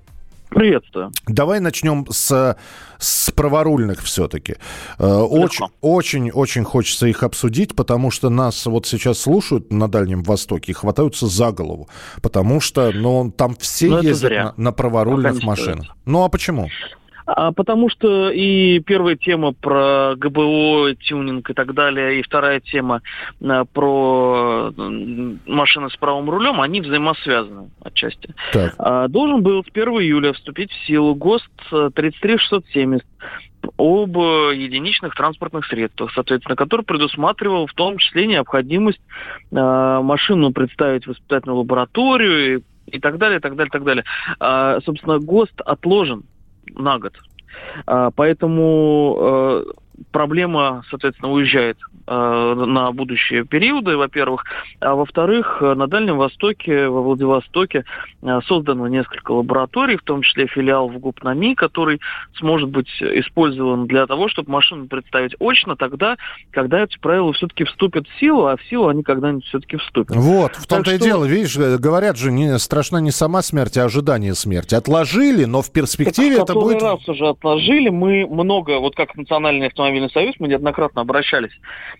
Приветствую. 0.50 1.12
Давай 1.26 1.60
начнем 1.60 2.06
с, 2.10 2.56
с 2.98 3.30
праворульных 3.32 4.02
все-таки. 4.02 4.56
Очень, 4.98 5.66
очень, 5.80 6.30
очень 6.30 6.64
хочется 6.64 7.06
их 7.06 7.22
обсудить, 7.22 7.76
потому 7.76 8.10
что 8.10 8.30
нас 8.30 8.66
вот 8.66 8.86
сейчас 8.86 9.18
слушают 9.20 9.72
на 9.72 9.88
Дальнем 9.88 10.22
Востоке 10.22 10.72
и 10.72 10.74
хватаются 10.74 11.26
за 11.26 11.52
голову. 11.52 11.88
Потому 12.22 12.60
что 12.60 12.90
ну, 12.92 13.30
там 13.30 13.56
все 13.56 13.88
Но 13.88 13.98
это 13.98 14.08
ездят 14.08 14.30
на, 14.30 14.54
на 14.56 14.72
праворульных 14.72 15.42
машинах. 15.42 15.96
Ну 16.06 16.24
а 16.24 16.28
почему? 16.28 16.68
А, 17.28 17.52
потому 17.52 17.90
что 17.90 18.30
и 18.30 18.80
первая 18.80 19.16
тема 19.16 19.52
про 19.52 20.14
ГБО, 20.16 20.94
тюнинг 20.94 21.50
и 21.50 21.52
так 21.52 21.74
далее, 21.74 22.20
и 22.20 22.22
вторая 22.22 22.60
тема 22.60 23.02
а, 23.42 23.64
про 23.66 24.72
машины 25.46 25.90
с 25.90 25.96
правым 25.96 26.30
рулем, 26.30 26.60
они 26.60 26.80
взаимосвязаны 26.80 27.70
отчасти. 27.84 28.34
Так. 28.52 28.74
А, 28.78 29.08
Должен 29.08 29.42
был 29.42 29.62
с 29.62 29.68
1 29.70 29.88
июля 30.00 30.32
вступить 30.32 30.72
в 30.72 30.86
силу 30.86 31.14
ГОСТ 31.14 31.50
э, 31.72 31.90
33670 31.94 33.04
об 33.76 34.18
э, 34.18 34.56
единичных 34.56 35.14
транспортных 35.14 35.66
средствах, 35.66 36.12
соответственно, 36.14 36.56
который 36.56 36.82
предусматривал 36.82 37.66
в 37.66 37.74
том 37.74 37.98
числе 37.98 38.26
необходимость 38.26 39.00
э, 39.50 39.54
машину 39.54 40.52
представить 40.52 41.06
в 41.06 41.12
испытательную 41.12 41.58
лабораторию 41.58 42.56
и, 42.86 42.96
и 42.96 43.00
так 43.00 43.18
далее, 43.18 43.38
и 43.38 43.42
так 43.42 43.54
далее, 43.54 43.68
и 43.68 43.72
так 43.72 43.84
далее. 43.84 44.04
А, 44.40 44.80
собственно, 44.80 45.18
ГОСТ 45.18 45.60
отложен 45.60 46.24
на 46.76 46.98
год. 46.98 47.14
А, 47.86 48.10
поэтому 48.10 49.16
э, 49.20 49.64
проблема, 50.10 50.84
соответственно, 50.90 51.32
уезжает 51.32 51.78
э, 52.06 52.54
на 52.66 52.92
будущие 52.92 53.44
периоды, 53.44 53.96
во-первых. 53.96 54.44
А 54.80 54.94
во-вторых, 54.94 55.60
на 55.60 55.86
Дальнем 55.86 56.16
Востоке, 56.16 56.88
во 56.88 57.02
Владивостоке 57.02 57.84
э, 58.22 58.40
создано 58.46 58.88
несколько 58.88 59.32
лабораторий, 59.32 59.96
в 59.96 60.02
том 60.02 60.22
числе 60.22 60.46
филиал 60.46 60.88
в 60.88 60.98
ГУПНАМИ, 60.98 61.54
который 61.54 62.00
сможет 62.38 62.70
быть 62.70 62.88
использован 63.00 63.86
для 63.86 64.06
того, 64.06 64.28
чтобы 64.28 64.50
машину 64.50 64.86
представить 64.86 65.34
очно 65.40 65.76
тогда, 65.76 66.16
когда 66.50 66.84
эти 66.84 66.98
правила 66.98 67.32
все-таки 67.32 67.64
вступят 67.64 68.06
в 68.06 68.20
силу, 68.20 68.46
а 68.46 68.56
в 68.56 68.64
силу 68.64 68.88
они 68.88 69.02
когда-нибудь 69.02 69.44
все-таки 69.46 69.76
вступят. 69.76 70.16
Вот, 70.16 70.56
в 70.56 70.66
том-то 70.66 70.92
и 70.92 70.96
что- 70.96 71.04
дело, 71.04 71.24
видишь, 71.24 71.56
э, 71.56 71.78
говорят 71.78 72.16
же, 72.16 72.32
не, 72.32 72.58
страшна 72.58 73.00
не 73.00 73.10
сама 73.10 73.42
смерть, 73.42 73.76
а 73.76 73.84
ожидание 73.84 74.34
смерти. 74.34 74.74
Отложили, 74.74 75.44
но 75.44 75.62
в 75.62 75.72
перспективе 75.72 76.36
Так, 76.36 76.44
это 76.44 76.54
будет... 76.54 76.82
раз 76.82 77.08
уже 77.08 77.28
отложили. 77.28 77.88
Мы 77.88 78.26
много, 78.26 78.78
вот 78.78 78.94
как 78.94 79.14
Национальный 79.16 79.68
автомобильный 79.88 80.10
союз, 80.10 80.34
мы 80.38 80.48
неоднократно 80.48 81.02
обращались, 81.02 81.52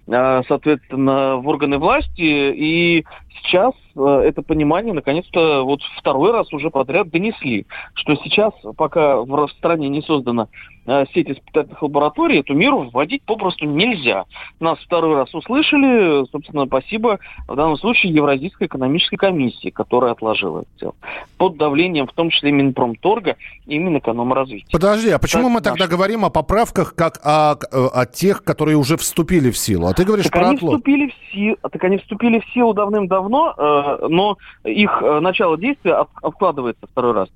э, 0.07 0.43
соответственно, 0.47 1.37
в 1.37 1.49
органы 1.49 1.79
власти, 1.79 2.11
и 2.21 3.05
сейчас 3.43 3.73
э, 3.97 4.23
это 4.27 4.43
понимание 4.43 4.93
наконец-то 4.95 5.63
вот 5.65 5.81
второй 5.99 6.33
раз 6.33 6.53
уже 6.53 6.71
подряд 6.71 7.11
донесли, 7.11 7.67
что 7.95 8.15
сейчас, 8.17 8.53
пока 8.77 9.17
в 9.23 9.49
стране 9.59 9.89
не 9.89 10.03
создана 10.03 10.49
э, 10.87 11.05
сеть 11.15 11.31
испытательных 11.31 11.83
лабораторий, 11.83 12.41
эту 12.41 12.55
меру 12.55 12.91
вводить 12.91 13.23
попросту 13.23 13.67
нельзя. 13.67 14.25
Нас 14.61 14.79
второй 14.81 15.17
раз 15.17 15.35
услышали, 15.35 16.25
собственно, 16.31 16.67
спасибо 16.67 17.19
в 17.47 17.55
данном 17.55 17.77
случае 17.77 18.13
Евразийской 18.13 18.67
экономической 18.67 19.17
комиссии, 19.17 19.71
которая 19.71 20.13
отложила 20.13 20.61
это 20.61 20.69
дело. 20.81 20.95
Под 21.37 21.57
давлением, 21.57 22.07
в 22.07 22.13
том 22.13 22.31
числе 22.31 22.53
Минпромторга 22.53 23.37
и 23.67 23.79
Минэкономразвития. 23.79 24.69
Подожди, 24.73 25.11
а 25.11 25.19
почему 25.19 25.45
Так, 25.45 25.53
мы 25.53 25.61
тогда 25.61 25.85
наш. 25.85 25.91
говорим 25.91 26.25
о 26.25 26.31
поправках 26.31 26.95
как 26.95 27.19
о, 27.25 27.53
о 27.53 28.07
тех, 28.07 28.43
которые 28.45 28.77
уже 28.77 28.97
вступили 28.97 29.51
в 29.51 29.59
силу? 29.59 29.87
А 29.89 29.95
ты 29.95 30.05
говоришь 30.05 30.25
Так 30.27 30.33
про 30.33 30.47
они 30.49 30.57
отлог. 30.57 30.73
вступили 30.75 31.09
в 31.09 31.33
силу, 31.33 31.57
так 31.63 31.85
они 31.85 31.99
вступили 31.99 32.41
в 32.41 32.47
силу 32.53 32.73
давным-давно, 32.75 33.28
э, 33.57 34.07
но 34.09 34.37
их 34.65 35.03
э, 35.03 35.21
начало 35.21 35.57
действия 35.59 35.95
от- 35.95 36.09
откладывается 36.23 36.87
второй 36.91 37.13
раз. 37.13 37.29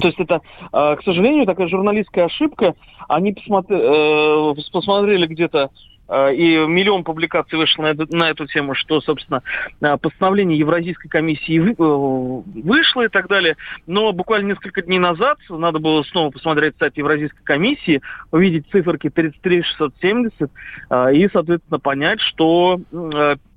То 0.00 0.08
есть 0.08 0.18
это, 0.18 0.40
э, 0.72 0.96
к 0.96 1.02
сожалению, 1.04 1.46
такая 1.46 1.68
журналистская 1.68 2.26
ошибка. 2.26 2.74
Они 3.08 3.32
посмотр- 3.32 3.74
э, 3.74 4.54
посмотрели 4.72 5.26
где-то 5.26 5.70
и 6.08 6.64
миллион 6.68 7.02
публикаций 7.02 7.58
вышло 7.58 7.82
на 7.82 7.86
эту, 7.88 8.06
на 8.16 8.30
эту 8.30 8.46
тему, 8.46 8.76
что, 8.76 9.00
собственно, 9.00 9.42
постановление 10.00 10.56
Евразийской 10.56 11.10
комиссии 11.10 11.58
вышло 11.58 13.02
и 13.02 13.08
так 13.08 13.26
далее. 13.26 13.56
Но 13.88 14.12
буквально 14.12 14.50
несколько 14.50 14.82
дней 14.82 15.00
назад 15.00 15.38
надо 15.48 15.80
было 15.80 16.04
снова 16.04 16.30
посмотреть 16.30 16.76
сайт 16.78 16.96
Евразийской 16.96 17.42
комиссии, 17.42 18.02
увидеть 18.30 18.70
циферки 18.70 19.10
33670 19.10 20.48
и, 21.12 21.28
соответственно, 21.32 21.80
понять, 21.80 22.20
что 22.20 22.78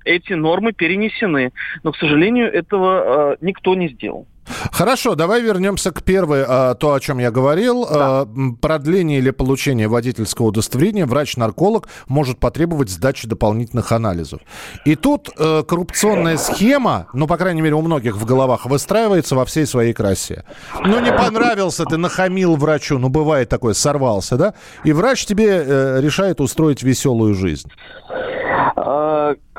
эти 0.04 0.32
нормы 0.32 0.72
перенесены. 0.72 1.52
Но, 1.82 1.92
к 1.92 1.96
сожалению, 1.96 2.52
этого 2.52 3.36
никто 3.40 3.74
не 3.74 3.88
сделал. 3.88 4.26
Хорошо, 4.72 5.14
давай 5.14 5.42
вернемся 5.42 5.92
к 5.92 6.02
первой, 6.02 6.44
а, 6.46 6.74
то, 6.74 6.94
о 6.94 7.00
чем 7.00 7.18
я 7.18 7.30
говорил. 7.30 7.86
Да. 7.86 8.22
А, 8.22 8.28
продление 8.60 9.18
или 9.18 9.30
получение 9.30 9.88
водительского 9.88 10.46
удостоверения 10.46 11.06
врач-нарколог 11.06 11.88
может 12.08 12.38
потребовать 12.38 12.90
сдачи 12.90 13.28
дополнительных 13.28 13.92
анализов. 13.92 14.40
И 14.84 14.96
тут 14.96 15.30
э, 15.38 15.62
коррупционная 15.66 16.36
схема, 16.36 17.06
ну, 17.12 17.26
по 17.26 17.36
крайней 17.36 17.60
мере, 17.60 17.74
у 17.74 17.82
многих 17.82 18.16
в 18.16 18.24
головах 18.24 18.66
выстраивается 18.66 19.36
во 19.36 19.44
всей 19.44 19.66
своей 19.66 19.92
красе. 19.92 20.44
Ну, 20.84 21.00
не 21.00 21.12
понравился, 21.12 21.84
ты 21.84 21.96
нахамил 21.96 22.56
врачу, 22.56 22.98
ну, 22.98 23.08
бывает 23.08 23.48
такое, 23.48 23.74
сорвался, 23.74 24.36
да? 24.36 24.54
И 24.84 24.92
врач 24.92 25.26
тебе 25.26 25.62
э, 25.64 26.00
решает 26.00 26.40
устроить 26.40 26.82
веселую 26.82 27.34
жизнь. 27.34 27.70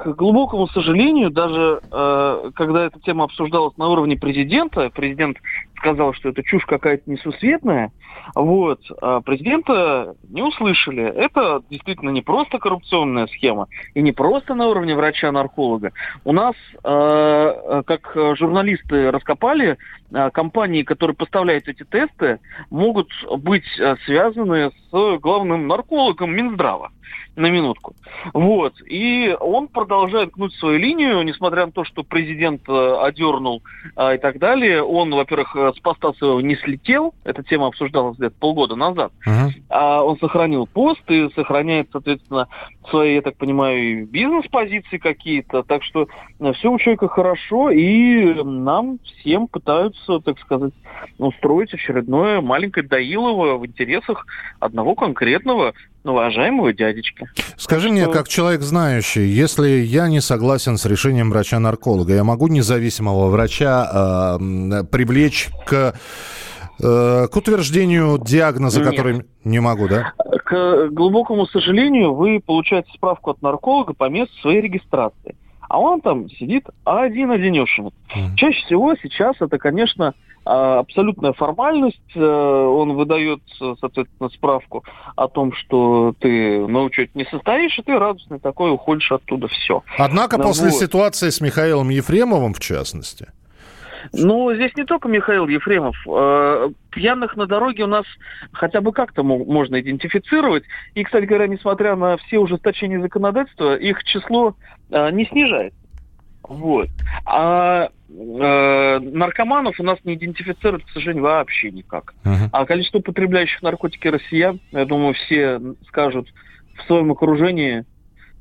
К 0.03 0.15
глубокому 0.15 0.67
сожалению, 0.67 1.29
даже 1.29 1.79
э, 1.91 2.51
когда 2.55 2.85
эта 2.85 2.99
тема 3.01 3.25
обсуждалась 3.25 3.77
на 3.77 3.87
уровне 3.87 4.17
президента, 4.17 4.89
президент 4.89 5.37
сказал, 5.77 6.13
что 6.13 6.29
это 6.29 6.41
чушь 6.43 6.65
какая-то 6.65 7.03
несусветная, 7.05 7.91
вот, 8.33 8.79
а 9.01 9.21
президента 9.21 10.15
не 10.29 10.41
услышали. 10.41 11.03
Это 11.03 11.61
действительно 11.69 12.09
не 12.09 12.21
просто 12.21 12.57
коррупционная 12.57 13.27
схема, 13.27 13.67
и 13.93 14.01
не 14.01 14.11
просто 14.11 14.55
на 14.55 14.67
уровне 14.67 14.95
врача-нарколога. 14.95 15.91
У 16.23 16.31
нас, 16.31 16.55
э, 16.83 17.83
как 17.85 18.11
журналисты 18.37 19.11
раскопали, 19.11 19.77
э, 20.11 20.29
компании, 20.31 20.81
которые 20.81 21.15
поставляют 21.15 21.67
эти 21.67 21.83
тесты, 21.83 22.39
могут 22.71 23.09
быть 23.37 23.65
э, 23.79 23.95
связаны 24.05 24.71
с 24.91 25.17
главным 25.19 25.67
наркологом 25.67 26.35
Минздрава 26.35 26.91
на 27.35 27.49
минутку. 27.49 27.95
Вот. 28.33 28.73
И 28.87 29.35
он 29.39 29.67
продолжает 29.67 29.90
гнуть 30.33 30.53
свою 30.55 30.77
линию, 30.77 31.21
несмотря 31.23 31.65
на 31.65 31.71
то, 31.71 31.83
что 31.83 32.03
президент 32.03 32.61
э, 32.67 32.95
одернул 33.01 33.61
а, 33.95 34.15
и 34.15 34.17
так 34.17 34.39
далее. 34.39 34.83
Он, 34.83 35.13
во-первых, 35.13 35.55
э, 35.55 35.71
с 35.75 35.79
поста 35.79 36.13
своего 36.13 36.41
не 36.41 36.55
слетел. 36.55 37.13
Эта 37.23 37.43
тема 37.43 37.67
обсуждалась 37.67 38.17
где-то 38.17 38.35
полгода 38.39 38.75
назад. 38.75 39.11
Uh-huh. 39.27 39.49
А 39.69 40.03
он 40.03 40.17
сохранил 40.19 40.67
пост 40.67 41.01
и 41.09 41.29
сохраняет, 41.35 41.89
соответственно, 41.91 42.47
свои, 42.89 43.15
я 43.15 43.21
так 43.21 43.37
понимаю, 43.37 44.07
бизнес-позиции 44.07 44.97
какие-то. 44.97 45.63
Так 45.63 45.83
что 45.83 46.07
э, 46.39 46.53
все 46.53 46.71
у 46.71 46.79
человека 46.79 47.07
хорошо, 47.07 47.69
и 47.69 48.43
нам 48.43 48.99
всем 49.03 49.47
пытаются, 49.47 50.19
так 50.19 50.39
сказать, 50.39 50.73
устроить 51.17 51.73
очередное 51.73 52.41
маленькое 52.41 52.85
Доилово 52.87 53.57
в 53.57 53.65
интересах 53.65 54.25
одного 54.59 54.95
конкретного 54.95 55.73
уважаемого 56.03 56.73
дядечки. 56.73 57.27
Скажи 57.57 57.87
что... 57.87 57.93
мне, 57.93 58.07
как 58.07 58.27
человек 58.27 58.61
знающий, 58.61 59.25
если 59.27 59.67
я 59.69 60.07
не 60.07 60.21
согласен 60.21 60.77
с 60.77 60.85
решением 60.85 61.29
врача-нарколога, 61.29 62.13
я 62.13 62.23
могу 62.23 62.47
независимого 62.47 63.29
врача 63.29 64.37
э, 64.39 64.83
привлечь 64.91 65.49
к 65.65 65.93
э, 66.81 67.27
к 67.27 67.35
утверждению 67.35 68.17
диагноза, 68.17 68.79
Нет. 68.79 68.89
который 68.89 69.25
не 69.43 69.59
могу, 69.59 69.87
да? 69.87 70.13
К 70.45 70.87
глубокому 70.89 71.45
сожалению, 71.45 72.13
вы 72.13 72.41
получаете 72.43 72.91
справку 72.93 73.31
от 73.31 73.41
нарколога 73.41 73.93
по 73.93 74.09
месту 74.09 74.35
своей 74.41 74.61
регистрации 74.61 75.35
а 75.71 75.79
он 75.79 76.01
там 76.01 76.29
сидит 76.31 76.65
один-одинешенек. 76.83 77.93
Mm-hmm. 78.13 78.35
Чаще 78.35 78.65
всего 78.65 78.93
сейчас 79.01 79.37
это, 79.39 79.57
конечно, 79.57 80.13
абсолютная 80.43 81.33
формальность. 81.33 82.01
Э, 82.15 82.19
он 82.21 82.93
выдает, 82.93 83.41
соответственно, 83.79 84.29
справку 84.29 84.83
о 85.15 85.27
том, 85.27 85.53
что 85.53 86.13
ты 86.19 86.65
на 86.67 86.83
учете 86.83 87.11
не 87.13 87.25
состоишь, 87.25 87.77
и 87.77 87.83
ты 87.83 87.97
радостный 87.97 88.39
такой 88.39 88.71
уходишь 88.71 89.11
оттуда. 89.11 89.47
Все. 89.47 89.83
Однако 89.97 90.37
ну, 90.37 90.43
после 90.43 90.69
вот. 90.69 90.79
ситуации 90.79 91.29
с 91.29 91.41
Михаилом 91.41 91.89
Ефремовым, 91.89 92.53
в 92.53 92.59
частности, 92.59 93.27
ну, 94.13 94.53
здесь 94.53 94.75
не 94.75 94.83
только 94.83 95.07
Михаил 95.07 95.47
Ефремов. 95.47 95.95
Э, 96.07 96.69
пьяных 96.91 97.35
на 97.35 97.45
дороге 97.45 97.83
у 97.83 97.87
нас 97.87 98.05
хотя 98.51 98.81
бы 98.81 98.91
как-то 98.91 99.23
можно 99.23 99.79
идентифицировать. 99.79 100.63
И, 100.95 101.03
кстати 101.03 101.25
говоря, 101.25 101.47
несмотря 101.47 101.95
на 101.95 102.17
все 102.17 102.39
ужесточения 102.39 102.99
законодательства, 102.99 103.75
их 103.75 104.03
число 104.03 104.55
э, 104.89 105.11
не 105.11 105.25
снижается. 105.25 105.77
Вот. 106.43 106.89
А 107.25 107.89
э, 108.09 108.99
наркоманов 108.99 109.79
у 109.79 109.83
нас 109.83 109.99
не 110.03 110.15
идентифицируют, 110.15 110.85
к 110.85 110.89
сожалению, 110.89 111.23
вообще 111.23 111.71
никак. 111.71 112.13
Uh-huh. 112.23 112.49
А 112.51 112.65
количество 112.65 112.99
употребляющих 112.99 113.61
наркотики 113.61 114.07
россиян, 114.07 114.59
я 114.71 114.85
думаю, 114.85 115.13
все 115.13 115.61
скажут 115.87 116.27
в 116.77 116.87
своем 116.87 117.11
окружении, 117.11 117.85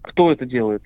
кто 0.03 0.33
это 0.33 0.47
делает. 0.47 0.83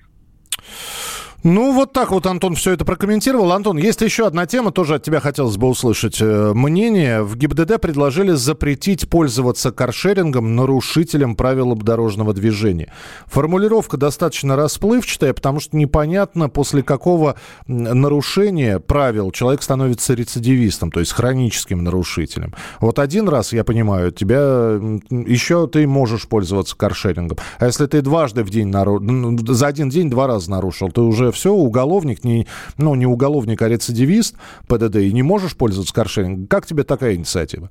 Ну, 1.45 1.73
вот 1.73 1.93
так 1.93 2.09
вот 2.09 2.25
Антон 2.25 2.55
все 2.55 2.71
это 2.71 2.85
прокомментировал. 2.85 3.51
Антон, 3.51 3.77
есть 3.77 4.01
еще 4.01 4.25
одна 4.25 4.47
тема, 4.47 4.71
тоже 4.71 4.95
от 4.95 5.03
тебя 5.03 5.19
хотелось 5.19 5.57
бы 5.57 5.67
услышать 5.67 6.17
э, 6.19 6.53
мнение. 6.55 7.21
В 7.21 7.37
ГИБДД 7.37 7.79
предложили 7.79 8.31
запретить 8.31 9.07
пользоваться 9.07 9.71
каршерингом 9.71 10.55
нарушителям 10.55 11.35
правил 11.35 11.75
дорожного 11.75 12.33
движения. 12.33 12.91
Формулировка 13.27 13.95
достаточно 13.95 14.55
расплывчатая, 14.55 15.35
потому 15.35 15.59
что 15.59 15.77
непонятно, 15.77 16.49
после 16.49 16.81
какого 16.81 17.35
нарушения 17.67 18.79
правил 18.79 19.29
человек 19.29 19.61
становится 19.61 20.15
рецидивистом, 20.15 20.89
то 20.89 20.99
есть 20.99 21.11
хроническим 21.11 21.83
нарушителем. 21.83 22.55
Вот 22.79 22.97
один 22.97 23.29
раз, 23.29 23.53
я 23.53 23.63
понимаю, 23.63 24.11
тебя 24.11 24.79
еще 25.11 25.67
ты 25.67 25.85
можешь 25.85 26.27
пользоваться 26.27 26.75
каршерингом. 26.75 27.37
А 27.59 27.67
если 27.67 27.85
ты 27.85 28.01
дважды 28.01 28.43
в 28.43 28.49
день, 28.49 28.69
нару... 28.69 28.99
за 29.47 29.67
один 29.67 29.89
день 29.89 30.09
два 30.09 30.25
раза 30.25 30.49
нарушил, 30.49 30.89
ты 30.89 31.01
уже 31.01 31.34
все, 31.35 31.51
уголовник, 31.51 32.23
не, 32.23 32.47
ну, 32.77 32.95
не 32.95 33.05
уголовник, 33.05 33.61
а 33.61 33.69
рецидивист 33.69 34.35
ПДД, 34.67 34.97
и 34.97 35.11
не 35.11 35.23
можешь 35.23 35.55
пользоваться 35.55 35.93
каршерингом. 35.93 36.47
Как 36.47 36.65
тебе 36.65 36.83
такая 36.83 37.15
инициатива? 37.15 37.69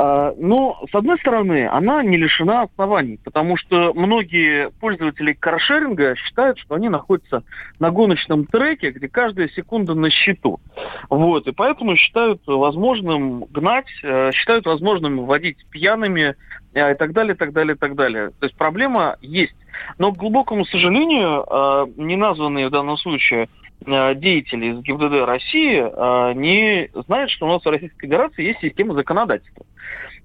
А, 0.00 0.32
ну, 0.36 0.76
с 0.88 0.94
одной 0.94 1.18
стороны, 1.18 1.66
она 1.66 2.04
не 2.04 2.16
лишена 2.16 2.62
оснований, 2.62 3.18
потому 3.24 3.56
что 3.56 3.92
многие 3.94 4.70
пользователи 4.78 5.32
каршеринга 5.32 6.14
считают, 6.14 6.56
что 6.60 6.76
они 6.76 6.88
находятся 6.88 7.42
на 7.80 7.90
гоночном 7.90 8.46
треке, 8.46 8.92
где 8.92 9.08
каждая 9.08 9.48
секунда 9.48 9.94
на 9.94 10.08
счету. 10.10 10.60
Вот, 11.10 11.48
и 11.48 11.52
поэтому 11.52 11.96
считают 11.96 12.42
возможным 12.46 13.44
гнать, 13.46 13.88
э, 14.04 14.30
считают 14.34 14.66
возможным 14.66 15.24
водить 15.24 15.58
пьяными 15.68 16.36
э, 16.74 16.92
и 16.92 16.94
так 16.94 17.12
далее, 17.12 17.34
и 17.34 17.36
так 17.36 17.52
далее, 17.52 17.74
и 17.74 17.78
так 17.78 17.96
далее. 17.96 18.30
То 18.38 18.46
есть 18.46 18.56
проблема 18.56 19.16
есть. 19.20 19.56
Но, 19.98 20.12
к 20.12 20.16
глубокому 20.16 20.64
сожалению, 20.64 21.44
э, 21.44 21.86
не 21.96 22.16
названные 22.16 22.68
в 22.68 22.70
данном 22.70 22.96
случае 22.96 23.48
э, 23.84 24.14
деятели 24.14 24.66
из 24.66 24.80
ГИБДД 24.80 25.26
России 25.26 25.78
э, 25.80 26.32
не 26.34 26.90
знают, 27.06 27.30
что 27.30 27.46
у 27.46 27.48
нас 27.50 27.64
в 27.64 27.68
Российской 27.68 28.06
Федерации 28.06 28.44
есть 28.44 28.60
система 28.60 28.94
законодательства, 28.94 29.64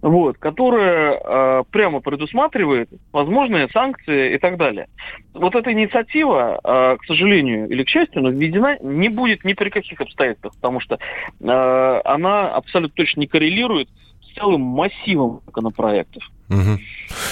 вот, 0.02 0.38
которая 0.38 1.64
прямо 1.72 2.02
предусматривает 2.02 2.90
возможные 3.14 3.70
санкции 3.70 4.36
и 4.36 4.38
так 4.38 4.58
далее. 4.58 4.88
Вот 5.34 5.56
эта 5.56 5.72
инициатива, 5.72 6.60
к 6.62 7.06
сожалению 7.06 7.70
или 7.70 7.84
к 7.84 7.90
счастью, 7.90 8.22
но 8.22 8.30
введена 8.30 8.78
не 8.82 9.08
будет 9.08 9.46
ни 9.46 9.54
при 9.54 9.70
каких 9.70 10.02
обстоятельствах, 10.02 10.56
потому 10.56 10.82
что 10.82 11.00
она 11.40 12.50
абсолютно 12.50 12.94
точно 12.96 13.22
не 13.22 13.28
коррелирует 13.28 13.88
с 13.88 14.13
целым 14.36 14.62
массивом 14.62 15.42
законопроектов. 15.46 16.24
Угу. 16.50 16.80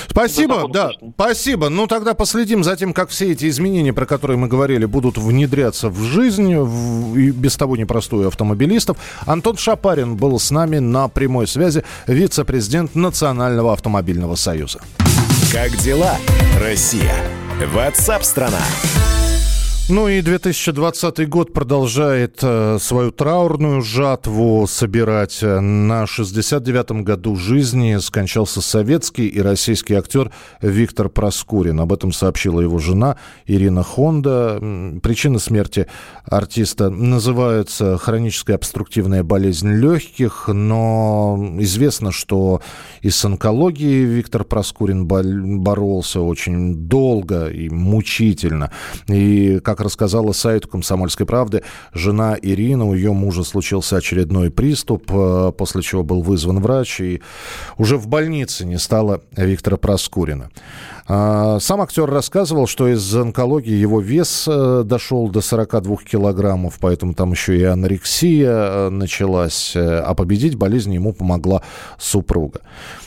Спасибо, 0.10 0.68
да, 0.72 0.92
спасибо. 1.16 1.70
Ну, 1.70 1.88
тогда 1.88 2.14
последим 2.14 2.64
за 2.64 2.76
тем, 2.76 2.94
как 2.94 3.10
все 3.10 3.32
эти 3.32 3.48
изменения, 3.50 3.94
про 3.94 4.06
которые 4.06 4.38
мы 4.38 4.48
говорили, 4.48 4.86
будут 4.86 5.18
внедряться 5.18 5.90
в 5.90 6.02
жизнь, 6.02 6.56
в, 6.56 7.18
и 7.18 7.32
без 7.32 7.58
того 7.58 7.78
непростую 7.78 8.28
автомобилистов. 8.28 8.98
Антон 9.26 9.58
Шапарин 9.58 10.16
был 10.16 10.40
с 10.40 10.52
нами 10.52 10.80
на 10.80 11.08
прямой 11.08 11.48
связи, 11.48 11.84
вице-президент 12.08 12.96
Национального 12.96 13.74
автомобильного 13.74 14.36
союза. 14.36 14.80
Как 15.52 15.76
дела, 15.78 16.16
Россия? 16.60 17.14
Ватсап-страна! 17.74 18.62
Ну 19.94 20.08
и 20.08 20.22
2020 20.22 21.28
год 21.28 21.52
продолжает 21.52 22.40
э, 22.42 22.78
свою 22.80 23.12
траурную 23.12 23.82
жатву 23.82 24.66
собирать. 24.66 25.40
На 25.42 26.06
69-м 26.06 27.04
году 27.04 27.36
жизни 27.36 27.98
скончался 27.98 28.62
советский 28.62 29.28
и 29.28 29.42
российский 29.42 29.96
актер 29.96 30.32
Виктор 30.62 31.10
Проскурин. 31.10 31.82
Об 31.82 31.92
этом 31.92 32.14
сообщила 32.14 32.62
его 32.62 32.80
жена 32.80 33.18
Ирина 33.46 33.84
Хонда. 33.84 34.60
Причина 35.04 35.40
смерти 35.40 35.88
артиста 36.24 36.90
называется 36.90 37.98
хроническая 37.98 38.56
обструктивная 38.56 39.24
болезнь 39.26 39.74
легких, 39.74 40.48
но 40.48 41.38
известно, 41.60 42.14
что 42.14 42.62
и 43.02 43.10
с 43.10 43.26
онкологией 43.26 44.06
Виктор 44.06 44.46
Проскурин 44.46 45.06
боролся 45.06 46.22
очень 46.22 46.76
долго 46.88 47.48
и 47.48 47.68
мучительно. 47.68 48.72
И, 49.10 49.60
как 49.62 49.81
рассказала 49.82 50.32
сайту 50.32 50.68
«Комсомольской 50.68 51.26
правды», 51.26 51.64
жена 51.94 52.38
Ирина, 52.42 52.86
у 52.86 52.94
ее 52.94 53.14
мужа 53.14 53.44
случился 53.44 53.98
очередной 53.98 54.52
приступ, 54.52 55.12
э, 55.12 55.52
после 55.58 55.82
чего 55.82 56.04
был 56.04 56.22
вызван 56.22 56.60
врач, 56.60 57.02
и 57.02 57.22
уже 57.78 57.98
в 57.98 58.08
больнице 58.08 58.66
не 58.66 58.78
стало 58.78 59.22
Виктора 59.36 59.78
Проскурина. 59.78 60.50
А, 61.08 61.60
сам 61.60 61.82
актер 61.82 62.10
рассказывал, 62.10 62.68
что 62.68 62.88
из 62.88 63.16
онкологии 63.16 63.74
его 63.74 64.00
вес 64.00 64.46
э, 64.48 64.84
дошел 64.86 65.28
до 65.30 65.42
42 65.42 65.98
килограммов, 66.10 66.78
поэтому 66.80 67.14
там 67.14 67.32
еще 67.32 67.58
и 67.58 67.64
анорексия 67.64 68.52
э, 68.52 68.90
началась, 68.90 69.74
а 69.76 70.14
победить 70.14 70.56
болезнь 70.56 70.94
ему 70.94 71.14
помогла 71.14 71.64
супруга. 71.98 72.62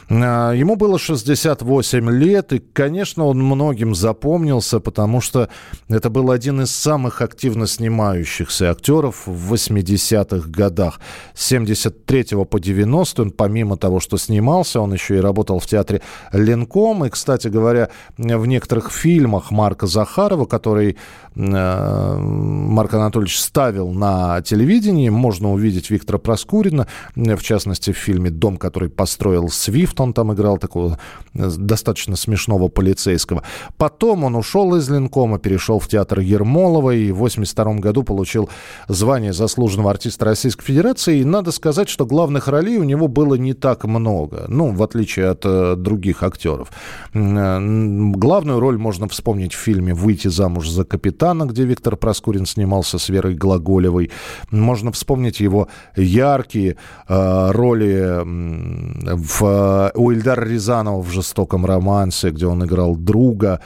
А, 0.08 0.52
ему 0.52 0.76
было 0.76 0.98
68 0.98 2.10
лет, 2.10 2.52
и, 2.52 2.58
конечно, 2.58 3.24
он 3.26 3.38
многим 3.38 3.94
запомнился, 3.94 4.80
потому 4.80 5.20
что 5.20 5.48
это 5.88 6.10
был 6.10 6.30
один 6.30 6.62
из 6.62 6.70
самых 6.70 7.20
активно 7.20 7.66
снимающихся 7.66 8.70
актеров 8.70 9.26
в 9.26 9.54
80-х 9.54 10.48
годах. 10.48 11.00
С 11.34 11.46
73 11.46 12.44
по 12.48 12.60
90 12.60 13.22
он, 13.22 13.30
помимо 13.30 13.76
того, 13.76 14.00
что 14.00 14.18
снимался, 14.18 14.80
он 14.80 14.92
еще 14.92 15.16
и 15.16 15.20
работал 15.20 15.58
в 15.58 15.66
театре 15.66 16.02
Ленком. 16.32 17.04
И, 17.04 17.10
кстати 17.10 17.48
говоря, 17.48 17.88
в 18.18 18.46
некоторых 18.46 18.90
фильмах 18.90 19.50
Марка 19.50 19.86
Захарова, 19.86 20.44
который 20.44 20.90
э, 20.90 20.96
Марк 21.36 22.94
Анатольевич 22.94 23.40
ставил 23.40 23.90
на 23.90 24.40
телевидении, 24.42 25.08
можно 25.08 25.52
увидеть 25.52 25.90
Виктора 25.90 26.18
Проскурина, 26.18 26.86
в 27.16 27.42
частности, 27.42 27.92
в 27.92 27.96
фильме 27.96 28.30
«Дом, 28.30 28.56
который 28.56 28.88
построил 28.88 29.48
Свифт», 29.48 30.00
он 30.00 30.12
там 30.12 30.32
играл 30.32 30.58
такого 30.58 30.98
э, 31.34 31.50
достаточно 31.56 32.14
смешного 32.16 32.68
полицейского. 32.68 33.42
Потом 33.76 34.24
он 34.24 34.36
ушел 34.36 34.76
из 34.76 34.88
Ленкома, 34.88 35.38
перешел 35.38 35.80
в 35.80 35.88
театр 35.88 36.20
Ермолова 36.20 36.92
и 36.92 37.10
в 37.10 37.16
1982 37.16 37.74
году 37.74 38.04
получил 38.04 38.48
звание 38.86 39.32
заслуженного 39.32 39.90
артиста 39.90 40.26
Российской 40.26 40.64
Федерации. 40.64 41.18
И 41.18 41.24
надо 41.24 41.50
сказать, 41.50 41.88
что 41.88 42.06
главных 42.06 42.46
ролей 42.46 42.78
у 42.78 42.84
него 42.84 43.08
было 43.08 43.34
не 43.34 43.54
так 43.54 43.84
много, 43.84 44.44
ну, 44.48 44.70
в 44.72 44.82
отличие 44.82 45.30
от 45.30 45.44
э, 45.44 45.74
других 45.76 46.22
актеров. 46.22 46.70
Э, 47.12 47.58
главную 47.60 48.60
роль 48.60 48.78
можно 48.78 49.08
вспомнить 49.08 49.52
в 49.52 49.58
фильме 49.58 49.94
«Выйти 49.94 50.28
замуж 50.28 50.68
за 50.68 50.84
капитана», 50.84 51.23
где 51.32 51.64
Виктор 51.64 51.96
Проскурин 51.96 52.46
снимался 52.46 52.98
с 52.98 53.08
Верой 53.08 53.34
Глаголевой. 53.34 54.10
Можно 54.50 54.92
вспомнить 54.92 55.40
его 55.40 55.68
яркие 55.96 56.76
э, 57.08 57.50
роли 57.52 58.20
в 58.24 59.92
у 59.94 60.10
Ильдара 60.10 60.44
Рязанова 60.44 61.00
в 61.00 61.10
«Жестоком 61.10 61.64
романсе», 61.64 62.30
где 62.30 62.46
он 62.46 62.64
играл 62.64 62.96
друга, 62.96 63.60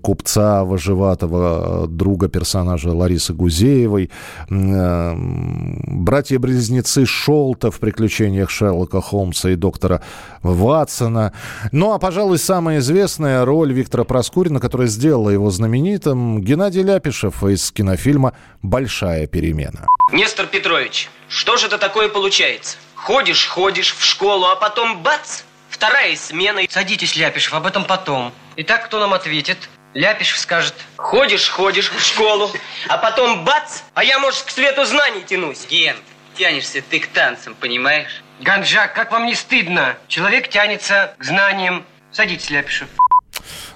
купца 0.00 0.64
Вожеватого, 0.64 1.86
друга 1.88 2.28
персонажа 2.28 2.90
Ларисы 2.90 3.32
Гузеевой, 3.32 4.10
э, 4.48 5.14
братья-близнецы 5.16 7.06
Шолта 7.06 7.70
в 7.70 7.78
«Приключениях 7.78 8.50
Шерлока 8.50 9.00
Холмса» 9.00 9.50
и 9.50 9.56
доктора 9.56 10.02
Ватсона. 10.42 11.32
Ну, 11.72 11.92
а, 11.92 11.98
пожалуй, 11.98 12.38
самая 12.38 12.78
известная 12.78 13.44
роль 13.44 13.72
Виктора 13.72 14.04
Проскурина, 14.04 14.60
которая 14.60 14.88
сделала 14.88 15.30
его 15.30 15.50
знаменитым, 15.50 16.40
Геннадий 16.40 16.82
Ляпишев 16.82 17.42
из 17.44 17.72
кинофильма 17.72 18.34
«Большая 18.62 19.26
перемена». 19.26 19.86
Нестор 20.12 20.46
Петрович, 20.46 21.10
что 21.28 21.56
же 21.56 21.66
это 21.66 21.78
такое 21.78 22.08
получается? 22.08 22.76
Ходишь, 22.94 23.48
ходишь 23.48 23.94
в 23.94 24.04
школу, 24.04 24.46
а 24.46 24.56
потом 24.56 25.02
бац! 25.02 25.42
Вторая 25.72 26.14
смена. 26.16 26.60
Садитесь, 26.68 27.16
Ляпишев, 27.16 27.54
об 27.54 27.66
этом 27.66 27.84
потом. 27.86 28.32
Итак, 28.56 28.84
кто 28.84 29.00
нам 29.00 29.14
ответит? 29.14 29.56
Ляпишев 29.94 30.38
скажет. 30.38 30.74
Ходишь, 30.96 31.48
ходишь 31.48 31.90
в 31.90 31.98
школу, 31.98 32.50
а 32.88 32.98
потом 32.98 33.44
бац, 33.44 33.80
а 33.94 34.04
я, 34.04 34.18
может, 34.18 34.42
к 34.42 34.50
свету 34.50 34.84
знаний 34.84 35.22
тянусь. 35.22 35.66
Ген, 35.68 35.96
тянешься 36.36 36.82
ты 36.82 37.00
к 37.00 37.06
танцам, 37.08 37.54
понимаешь? 37.54 38.22
Ганджак, 38.40 38.94
как 38.94 39.12
вам 39.12 39.24
не 39.24 39.34
стыдно? 39.34 39.96
Человек 40.08 40.48
тянется 40.48 41.14
к 41.18 41.24
знаниям. 41.24 41.84
Садитесь, 42.12 42.50
Ляпишев. 42.50 42.88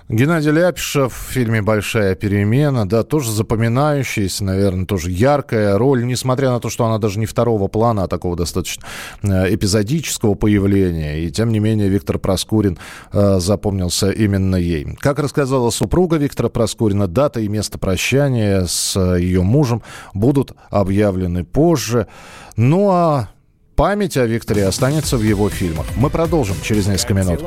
Геннадий 0.09 0.53
Ляпишев 0.53 1.13
в 1.13 1.33
фильме 1.33 1.63
«Большая 1.63 2.15
перемена», 2.15 2.89
да, 2.89 3.03
тоже 3.03 3.33
запоминающаяся, 3.33 4.45
наверное, 4.45 4.87
тоже 4.87 5.11
яркая 5.11 5.77
роль, 5.77 6.07
несмотря 6.07 6.51
на 6.51 6.61
то, 6.61 6.71
что 6.71 6.85
она 6.85 6.99
даже 6.99 7.19
не 7.19 7.27
второго 7.27 7.67
плана, 7.67 8.05
а 8.05 8.07
такого 8.07 8.37
достаточно 8.37 8.85
э, 9.23 9.53
эпизодического 9.53 10.35
появления. 10.35 11.25
И, 11.25 11.31
тем 11.33 11.51
не 11.51 11.59
менее, 11.59 11.89
Виктор 11.89 12.21
Проскурин 12.21 12.79
э, 13.13 13.41
запомнился 13.41 14.13
именно 14.13 14.55
ей. 14.55 14.87
Как 15.01 15.19
рассказала 15.19 15.71
супруга 15.71 16.19
Виктора 16.19 16.51
Проскурина, 16.51 17.09
дата 17.09 17.41
и 17.41 17.49
место 17.49 17.77
прощания 17.77 18.65
с 18.67 18.97
э, 18.97 19.21
ее 19.21 19.43
мужем 19.43 19.83
будут 20.15 20.53
объявлены 20.71 21.43
позже. 21.43 22.07
Ну 22.55 22.91
а 22.91 23.31
память 23.77 24.17
о 24.17 24.27
Викторе 24.27 24.67
останется 24.67 25.19
в 25.19 25.23
его 25.23 25.49
фильмах. 25.51 25.87
Мы 25.97 26.11
продолжим 26.11 26.57
через 26.63 26.87
несколько 26.87 27.15
минут. 27.15 27.45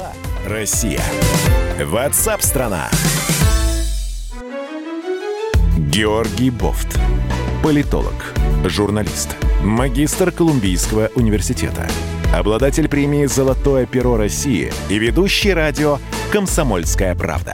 Россия. 0.47 1.01
Ватсап-страна! 1.83 2.89
Георгий 5.77 6.51
Бофт. 6.51 6.99
Политолог, 7.63 8.13
журналист, 8.65 9.35
магистр 9.63 10.31
Колумбийского 10.31 11.09
университета, 11.15 11.89
обладатель 12.33 12.87
премии 12.87 13.25
«Золотое 13.25 13.85
перо 13.85 14.15
России» 14.15 14.71
и 14.87 14.99
ведущий 14.99 15.53
радио 15.53 15.97
«Комсомольская 16.31 17.15
правда». 17.15 17.53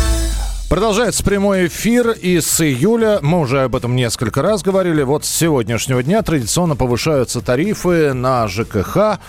Продолжается 0.71 1.21
прямой 1.25 1.67
эфир 1.67 2.11
и 2.11 2.39
с 2.39 2.61
июля, 2.61 3.19
мы 3.21 3.41
уже 3.41 3.63
об 3.63 3.75
этом 3.75 3.93
несколько 3.93 4.41
раз 4.41 4.63
говорили, 4.63 5.01
вот 5.01 5.25
с 5.25 5.29
сегодняшнего 5.29 6.01
дня 6.01 6.21
традиционно 6.21 6.77
повышаются 6.77 7.41
тарифы 7.41 8.13
на 8.13 8.47
ЖКХ. 8.47 9.19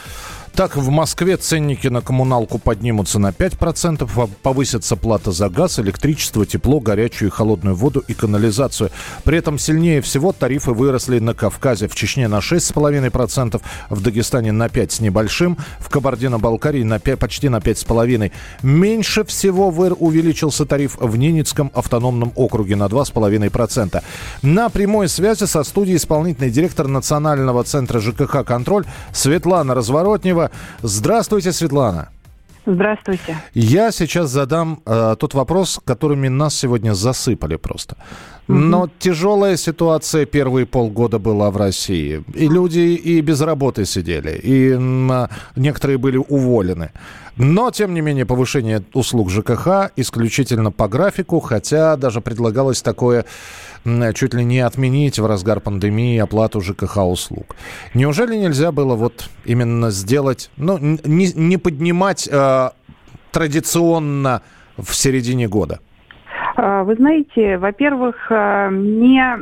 Так, 0.54 0.76
в 0.76 0.90
Москве 0.90 1.38
ценники 1.38 1.88
на 1.88 2.02
коммуналку 2.02 2.58
поднимутся 2.58 3.18
на 3.18 3.30
5%, 3.30 4.28
повысится 4.42 4.96
плата 4.96 5.32
за 5.32 5.48
газ, 5.48 5.78
электричество, 5.78 6.44
тепло, 6.44 6.78
горячую 6.78 7.30
и 7.30 7.32
холодную 7.32 7.74
воду 7.74 8.04
и 8.06 8.12
канализацию. 8.12 8.90
При 9.24 9.38
этом 9.38 9.58
сильнее 9.58 10.02
всего 10.02 10.32
тарифы 10.32 10.72
выросли 10.72 11.20
на 11.20 11.32
Кавказе. 11.32 11.88
В 11.88 11.94
Чечне 11.94 12.28
на 12.28 12.40
6,5%, 12.40 13.62
в 13.88 14.00
Дагестане 14.02 14.52
на 14.52 14.68
5 14.68 14.92
с 14.92 15.00
небольшим, 15.00 15.56
в 15.78 15.88
Кабардино-Балкарии 15.88 16.82
на 16.82 16.98
5, 16.98 17.18
почти 17.18 17.48
на 17.48 17.56
5,5%. 17.56 18.30
Меньше 18.62 19.24
всего 19.24 19.70
выр 19.70 19.96
увеличился 19.98 20.66
тариф 20.66 20.96
в 21.00 21.16
Ненецком 21.16 21.70
автономном 21.74 22.32
округе 22.34 22.76
на 22.76 22.88
2,5%. 22.88 24.02
На 24.42 24.68
прямой 24.68 25.08
связи 25.08 25.44
со 25.44 25.64
студией 25.64 25.96
исполнительный 25.96 26.50
директор 26.50 26.88
Национального 26.88 27.64
центра 27.64 28.00
ЖКХ 28.00 28.44
«Контроль» 28.44 28.84
Светлана 29.12 29.74
Разворотнева. 29.74 30.41
Здравствуйте, 30.82 31.52
Светлана. 31.52 32.08
Здравствуйте. 32.66 33.36
Я 33.54 33.90
сейчас 33.90 34.30
задам 34.30 34.82
э, 34.86 35.16
тот 35.18 35.34
вопрос, 35.34 35.80
которыми 35.84 36.28
нас 36.28 36.54
сегодня 36.54 36.92
засыпали 36.94 37.56
просто. 37.56 37.96
Но 38.48 38.88
тяжелая 38.98 39.56
ситуация 39.56 40.26
первые 40.26 40.66
полгода 40.66 41.18
была 41.18 41.50
в 41.50 41.56
России. 41.56 42.24
И 42.34 42.48
люди 42.48 42.80
и 42.80 43.20
без 43.20 43.40
работы 43.40 43.84
сидели, 43.84 44.38
и 44.42 44.76
некоторые 45.56 45.98
были 45.98 46.16
уволены. 46.16 46.90
Но, 47.36 47.70
тем 47.70 47.94
не 47.94 48.02
менее, 48.02 48.26
повышение 48.26 48.84
услуг 48.92 49.30
ЖКХ 49.30 49.92
исключительно 49.96 50.70
по 50.70 50.86
графику, 50.86 51.40
хотя 51.40 51.96
даже 51.96 52.20
предлагалось 52.20 52.82
такое 52.82 53.24
чуть 54.14 54.34
ли 54.34 54.44
не 54.44 54.60
отменить 54.60 55.18
в 55.18 55.26
разгар 55.26 55.60
пандемии 55.60 56.18
оплату 56.18 56.60
ЖКХ 56.60 56.98
услуг. 56.98 57.56
Неужели 57.94 58.36
нельзя 58.36 58.70
было 58.70 58.94
вот 58.94 59.30
именно 59.44 59.90
сделать, 59.90 60.50
ну, 60.56 60.78
не, 60.78 61.32
не 61.32 61.56
поднимать 61.56 62.28
э, 62.30 62.70
традиционно 63.32 64.42
в 64.76 64.94
середине 64.94 65.48
года? 65.48 65.80
А, 66.56 66.84
вы 66.84 66.94
знаете, 66.96 67.58
во-первых, 67.58 68.30
э, 68.30 68.68
не 68.72 69.36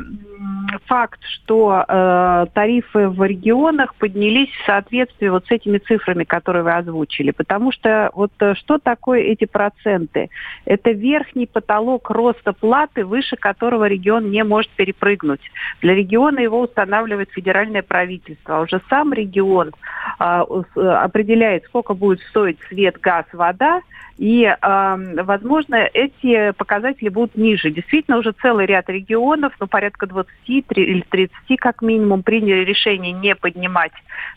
факт, 0.85 1.19
что 1.23 1.83
э, 1.87 2.45
тарифы 2.53 3.09
в 3.09 3.23
регионах 3.23 3.95
поднялись 3.95 4.49
в 4.49 4.65
соответствии 4.65 5.27
вот 5.27 5.45
с 5.47 5.51
этими 5.51 5.77
цифрами, 5.77 6.23
которые 6.23 6.63
вы 6.63 6.73
озвучили. 6.73 7.31
Потому 7.31 7.71
что 7.71 8.11
вот 8.13 8.31
э, 8.39 8.55
что 8.55 8.77
такое 8.77 9.21
эти 9.21 9.45
проценты? 9.45 10.29
Это 10.65 10.91
верхний 10.91 11.47
потолок 11.47 12.09
роста 12.09 12.53
платы, 12.53 13.05
выше 13.05 13.35
которого 13.35 13.87
регион 13.87 14.31
не 14.31 14.43
может 14.43 14.71
перепрыгнуть. 14.71 15.41
Для 15.81 15.95
региона 15.95 16.39
его 16.39 16.61
устанавливает 16.61 17.31
федеральное 17.31 17.81
правительство. 17.81 18.57
А 18.57 18.61
уже 18.61 18.81
сам 18.89 19.13
регион 19.13 19.71
э, 20.19 20.23
определяет, 20.23 21.65
сколько 21.65 21.93
будет 21.93 22.19
стоить 22.21 22.57
свет, 22.69 22.99
газ, 22.99 23.25
вода, 23.33 23.81
и, 24.21 24.43
э, 24.43 25.23
возможно, 25.23 25.89
эти 25.93 26.51
показатели 26.51 27.09
будут 27.09 27.35
ниже. 27.35 27.71
Действительно, 27.71 28.19
уже 28.19 28.33
целый 28.33 28.67
ряд 28.67 28.87
регионов, 28.87 29.51
ну, 29.59 29.65
порядка 29.65 30.05
20 30.05 30.60
или 30.69 31.01
30 31.09 31.33
как 31.59 31.81
минимум, 31.81 32.23
приняли 32.23 32.63
решение 32.63 33.11
не 33.11 33.35
поднимать 33.35 33.91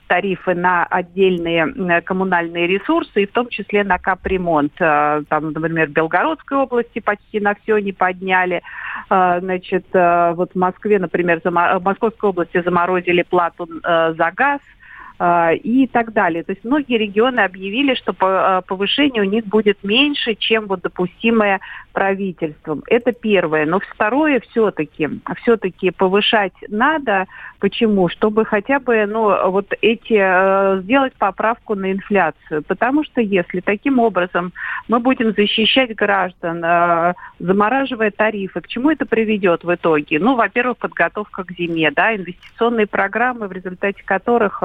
тарифы 0.07 0.55
на 0.55 0.85
отдельные 0.85 2.01
коммунальные 2.03 2.67
ресурсы, 2.67 3.23
и 3.23 3.27
в 3.27 3.33
том 3.33 3.49
числе 3.49 3.85
на 3.85 3.99
капремонт. 3.99 4.73
Э, 4.81 5.23
там, 5.29 5.53
например, 5.53 5.89
в 5.89 5.93
Белгородской 5.93 6.59
области 6.59 7.01
почти 7.01 7.41
на 7.41 7.55
все 7.55 7.79
не 7.79 7.93
подняли. 7.93 8.63
Э, 9.11 9.41
значит, 9.41 9.87
э, 9.93 10.33
вот 10.35 10.53
в 10.53 10.59
Москве, 10.59 10.99
например, 10.99 11.41
в 11.43 11.81
Московской 11.85 12.31
области 12.31 12.63
заморозили 12.63 13.23
плату 13.23 13.69
за 13.83 14.33
газ– 14.35 14.61
а, 14.71 14.84
и 15.21 15.87
так 15.87 16.13
далее. 16.13 16.43
То 16.43 16.53
есть 16.53 16.65
многие 16.65 16.99
регионы 16.99 17.41
объявили, 17.41 17.95
что 17.95 18.15
а, 18.21 18.63
повышение 18.63 19.23
у 19.23 19.27
них 19.27 19.47
будет 19.47 19.85
меньше, 19.85 20.35
чем 20.35 20.67
вот 20.67 20.83
допустимое 20.83 21.61
правительством. 21.93 22.83
Это 22.89 23.13
первое. 23.13 23.65
Но 23.65 23.79
второе 23.79 24.41
все-таки, 24.41 25.09
все-таки 25.43 25.93
повышать 25.93 26.53
надо. 26.69 27.27
Почему? 27.61 28.09
Чтобы 28.09 28.45
хотя 28.45 28.81
бы, 28.81 29.07
ну, 29.07 29.51
вот 29.51 29.73
эти, 29.81 30.19
э, 30.19 30.83
сделать 30.83 31.15
поправку 31.15 31.77
на 31.77 31.93
инфляцию. 31.93 32.63
Потому 32.65 33.05
что 33.05 33.21
если 33.21 33.61
таким 33.61 34.01
образом 34.01 34.53
мы 34.89 34.99
будем 34.99 35.33
защищать 35.33 35.95
граждан, 35.95 37.15
замораживая 37.39 38.11
тарифы, 38.11 38.61
к 38.61 38.67
чему 38.67 38.91
это 38.91 39.07
приведет 39.07 39.63
в 39.63 39.73
итоге? 39.73 40.19
Ну, 40.19 40.35
во-первых, 40.35 40.79
подготовка 40.79 41.45
к 41.45 41.53
зиме, 41.53 41.91
да, 41.93 42.15
инвестиционные 42.17 42.87
программы, 42.87 43.47
в 43.47 43.53
результате 43.53 44.03
которых 44.03 44.63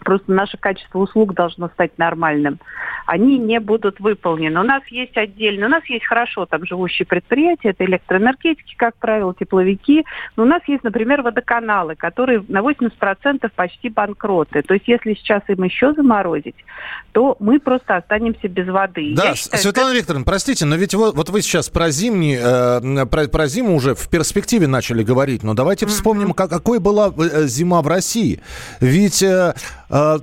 просто 0.00 0.32
наше 0.32 0.56
качество 0.56 0.98
услуг 0.98 1.34
должно 1.34 1.68
стать 1.68 1.98
нормальным, 1.98 2.58
они 3.06 3.38
не 3.38 3.60
будут 3.60 4.00
выполнены. 4.00 4.60
У 4.60 4.64
нас 4.64 4.82
есть 4.88 5.16
отдельно, 5.16 5.66
у 5.66 5.68
нас 5.68 5.84
есть 5.86 6.04
хорошо 6.04 6.46
там 6.46 6.64
живущие 6.64 7.06
предприятия, 7.06 7.70
это 7.70 7.84
электроэнергетики, 7.84 8.74
как 8.76 8.94
правило, 8.96 9.34
тепловики, 9.38 10.04
но 10.36 10.44
у 10.44 10.46
нас 10.46 10.62
есть, 10.66 10.84
например, 10.84 11.22
водоканалы, 11.22 11.96
которые 11.96 12.44
на 12.48 12.60
80% 12.60 13.50
почти 13.54 13.88
банкроты. 13.88 14.62
То 14.62 14.74
есть 14.74 14.86
если 14.88 15.14
сейчас 15.14 15.42
им 15.48 15.62
еще 15.64 15.92
заморозить, 15.92 16.56
то 17.12 17.36
мы 17.40 17.58
просто 17.58 17.96
останемся 17.96 18.48
без 18.48 18.68
воды. 18.68 19.14
Да, 19.16 19.34
считаю, 19.34 19.62
Светлана 19.62 19.90
что... 19.90 19.98
Викторовна, 19.98 20.24
простите, 20.24 20.64
но 20.64 20.76
ведь 20.76 20.94
вот, 20.94 21.14
вот 21.14 21.30
вы 21.30 21.42
сейчас 21.42 21.68
про 21.68 21.90
зимний, 21.90 22.38
э, 22.40 23.06
про, 23.06 23.28
про 23.28 23.46
зиму 23.46 23.74
уже 23.74 23.94
в 23.94 24.08
перспективе 24.08 24.66
начали 24.66 25.02
говорить, 25.02 25.42
но 25.42 25.54
давайте 25.54 25.86
вспомним, 25.86 26.32
как, 26.32 26.50
какой 26.50 26.78
была 26.78 27.12
э, 27.16 27.46
зима 27.46 27.82
в 27.82 27.88
России. 27.88 28.40
Ведь 28.80 29.22
э, 29.22 29.54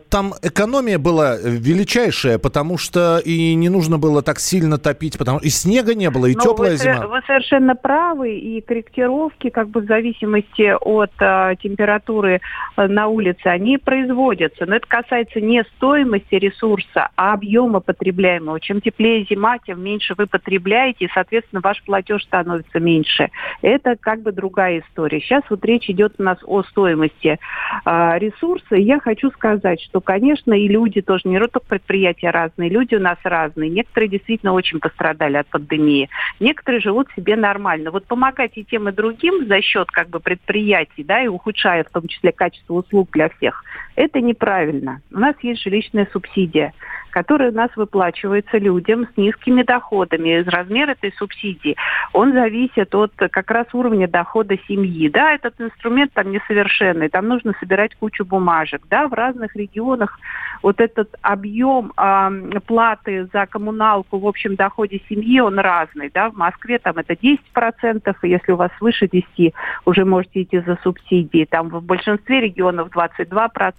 там 0.10 0.34
экономия 0.42 0.98
была 0.98 1.36
величайшая, 1.38 2.40
потому 2.40 2.78
что 2.78 3.20
и 3.20 3.54
не 3.56 3.70
нужно 3.70 3.98
было 3.98 4.22
так 4.22 4.40
сильно 4.40 4.78
топить, 4.78 5.18
потому 5.18 5.40
и 5.40 5.50
снега 5.50 5.94
не 5.94 6.10
было, 6.10 6.28
и 6.28 6.36
но 6.36 6.42
теплая 6.42 6.72
вы, 6.72 6.78
зима. 6.78 7.08
Вы 7.08 7.22
совершенно 7.28 7.76
правы, 7.76 8.38
и 8.38 8.62
корректировки, 8.62 9.50
как 9.50 9.70
бы 9.70 9.82
в 9.82 9.86
зависимости 9.86 10.74
от 10.80 11.12
э, 11.20 11.56
температуры 11.62 12.42
э, 12.78 12.88
на 12.88 13.08
улице, 13.08 13.48
они 13.48 13.78
производятся. 13.78 14.66
Но 14.66 14.76
это 14.76 14.88
касается 14.88 15.42
не 15.42 15.64
стоимости 15.76 16.36
ресурса, 16.36 17.10
а 17.16 17.34
объема 17.34 17.80
потребляемого. 17.80 18.60
Чем 18.60 18.82
теплее 18.82 19.26
зима, 19.30 19.58
тем 19.60 19.84
меньше 19.84 20.16
вы 20.18 20.28
потребляете, 20.28 21.06
и, 21.06 21.10
соответственно, 21.14 21.62
ваш 21.64 21.84
платеж 21.84 22.24
становится 22.24 22.80
меньше. 22.80 23.30
Это 23.62 23.96
как 24.00 24.22
бы 24.22 24.32
другая 24.32 24.80
история. 24.80 25.20
Сейчас 25.20 25.44
вот 25.50 25.64
речь 25.66 25.90
идет 25.90 26.14
у 26.18 26.24
нас 26.24 26.38
о 26.46 26.64
стоимости 26.64 27.38
э, 27.86 28.20
ресурса. 28.20 28.76
И 28.76 28.84
я 28.84 29.00
хочу 29.00 29.30
сказать, 29.32 29.57
что, 29.82 30.02
конечно, 30.02 30.54
и 30.54 30.68
люди 30.68 31.02
тоже, 31.02 31.24
не 31.26 31.40
только 31.40 31.60
предприятия 31.60 32.30
разные, 32.30 32.70
люди 32.70 32.96
у 32.96 33.00
нас 33.00 33.18
разные. 33.24 33.70
Некоторые 33.70 34.10
действительно 34.10 34.54
очень 34.54 34.80
пострадали 34.80 35.38
от 35.38 35.48
пандемии. 35.48 36.10
Некоторые 36.40 36.82
живут 36.82 37.08
себе 37.16 37.36
нормально. 37.36 37.92
Вот 37.92 38.06
помогать 38.06 38.52
и 38.56 38.64
тем, 38.64 38.90
и 38.90 38.92
другим 38.92 39.48
за 39.48 39.62
счет 39.62 39.90
как 39.92 40.10
бы 40.10 40.20
предприятий, 40.20 41.04
да, 41.04 41.24
и 41.24 41.28
ухудшая 41.28 41.84
в 41.84 41.90
том 41.90 42.08
числе 42.08 42.32
качество 42.32 42.74
услуг 42.74 43.10
для 43.12 43.30
всех, 43.30 43.64
это 43.98 44.22
неправильно. 44.22 45.02
У 45.12 45.20
нас 45.20 45.36
есть 45.42 45.62
жилищная 45.64 46.08
субсидия 46.14 46.74
который 47.18 47.50
у 47.50 47.54
нас 47.54 47.72
выплачивается 47.76 48.60
людям 48.60 49.08
с 49.08 49.18
низкими 49.18 49.64
доходами. 49.64 50.44
Размер 50.48 50.92
этой 50.92 51.12
субсидии, 51.14 51.76
он 52.14 52.34
зависит 52.34 52.94
от 52.94 53.12
как 53.16 53.50
раз 53.50 53.66
уровня 53.74 54.08
дохода 54.08 54.56
семьи. 54.68 55.10
Да, 55.10 55.34
этот 55.34 55.60
инструмент 55.60 56.14
там 56.14 56.32
несовершенный, 56.32 57.10
там 57.10 57.28
нужно 57.28 57.54
собирать 57.60 57.96
кучу 57.96 58.24
бумажек. 58.24 58.84
Да, 58.88 59.08
в 59.08 59.14
разных 59.14 59.56
регионах 59.56 60.20
вот 60.62 60.80
этот 60.80 61.16
объем 61.24 61.92
э, 61.98 62.60
платы 62.68 63.28
за 63.34 63.48
коммуналку 63.48 64.20
в 64.20 64.28
общем 64.28 64.56
доходе 64.56 65.02
семьи, 65.10 65.40
он 65.40 65.58
разный. 65.58 66.12
Да, 66.14 66.30
в 66.30 66.36
Москве 66.36 66.78
там 66.78 66.98
это 66.98 67.14
10%, 67.14 68.16
и 68.22 68.30
если 68.30 68.52
у 68.52 68.58
вас 68.58 68.72
выше 68.80 69.08
10, 69.08 69.56
уже 69.86 70.06
можете 70.06 70.44
идти 70.44 70.60
за 70.60 70.78
субсидии. 70.84 71.46
Там 71.50 71.70
в 71.70 71.84
большинстве 71.84 72.42
регионов 72.42 72.90
22%. 72.90 73.72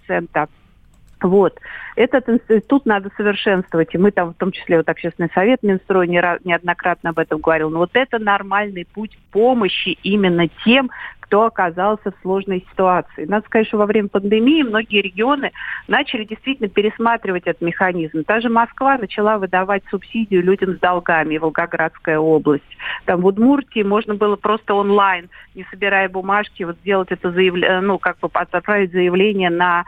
Вот. 1.21 1.59
Этот 1.95 2.29
институт 2.29 2.85
надо 2.85 3.09
совершенствовать. 3.17 3.93
И 3.93 3.97
мы 3.97 4.11
там, 4.11 4.33
в 4.33 4.37
том 4.37 4.51
числе, 4.51 4.77
вот 4.77 4.87
общественный 4.87 5.29
совет 5.33 5.61
Минстрой 5.63 6.07
не, 6.07 6.21
неоднократно 6.43 7.09
об 7.09 7.19
этом 7.19 7.41
говорил. 7.41 7.69
Но 7.69 7.79
вот 7.79 7.91
это 7.93 8.19
нормальный 8.19 8.85
путь 8.85 9.17
помощи 9.31 9.97
именно 10.03 10.47
тем, 10.63 10.89
кто 11.29 11.43
оказался 11.43 12.09
в 12.09 12.21
сложной 12.23 12.65
ситуации. 12.71 13.25
Надо 13.25 13.45
сказать, 13.45 13.67
что 13.67 13.77
во 13.77 13.85
время 13.85 14.09
пандемии 14.09 14.63
многие 14.63 15.01
регионы 15.01 15.51
начали 15.87 16.23
действительно 16.23 16.69
пересматривать 16.69 17.43
этот 17.45 17.61
механизм. 17.61 18.23
Та 18.23 18.41
же 18.41 18.49
Москва 18.49 18.97
начала 18.97 19.37
выдавать 19.37 19.83
субсидию 19.91 20.41
людям 20.43 20.75
с 20.75 20.79
долгами, 20.79 21.37
Волгоградская 21.37 22.17
область. 22.17 22.63
Там 23.05 23.21
в 23.21 23.27
Удмуртии 23.27 23.83
можно 23.83 24.15
было 24.15 24.37
просто 24.37 24.73
онлайн, 24.73 25.29
не 25.53 25.65
собирая 25.69 26.09
бумажки, 26.09 26.63
вот 26.63 26.77
сделать 26.77 27.11
это 27.11 27.31
заявление, 27.31 27.81
ну, 27.81 27.99
как 27.99 28.17
бы 28.17 28.29
отправить 28.33 28.91
заявление 28.91 29.51
на 29.51 29.85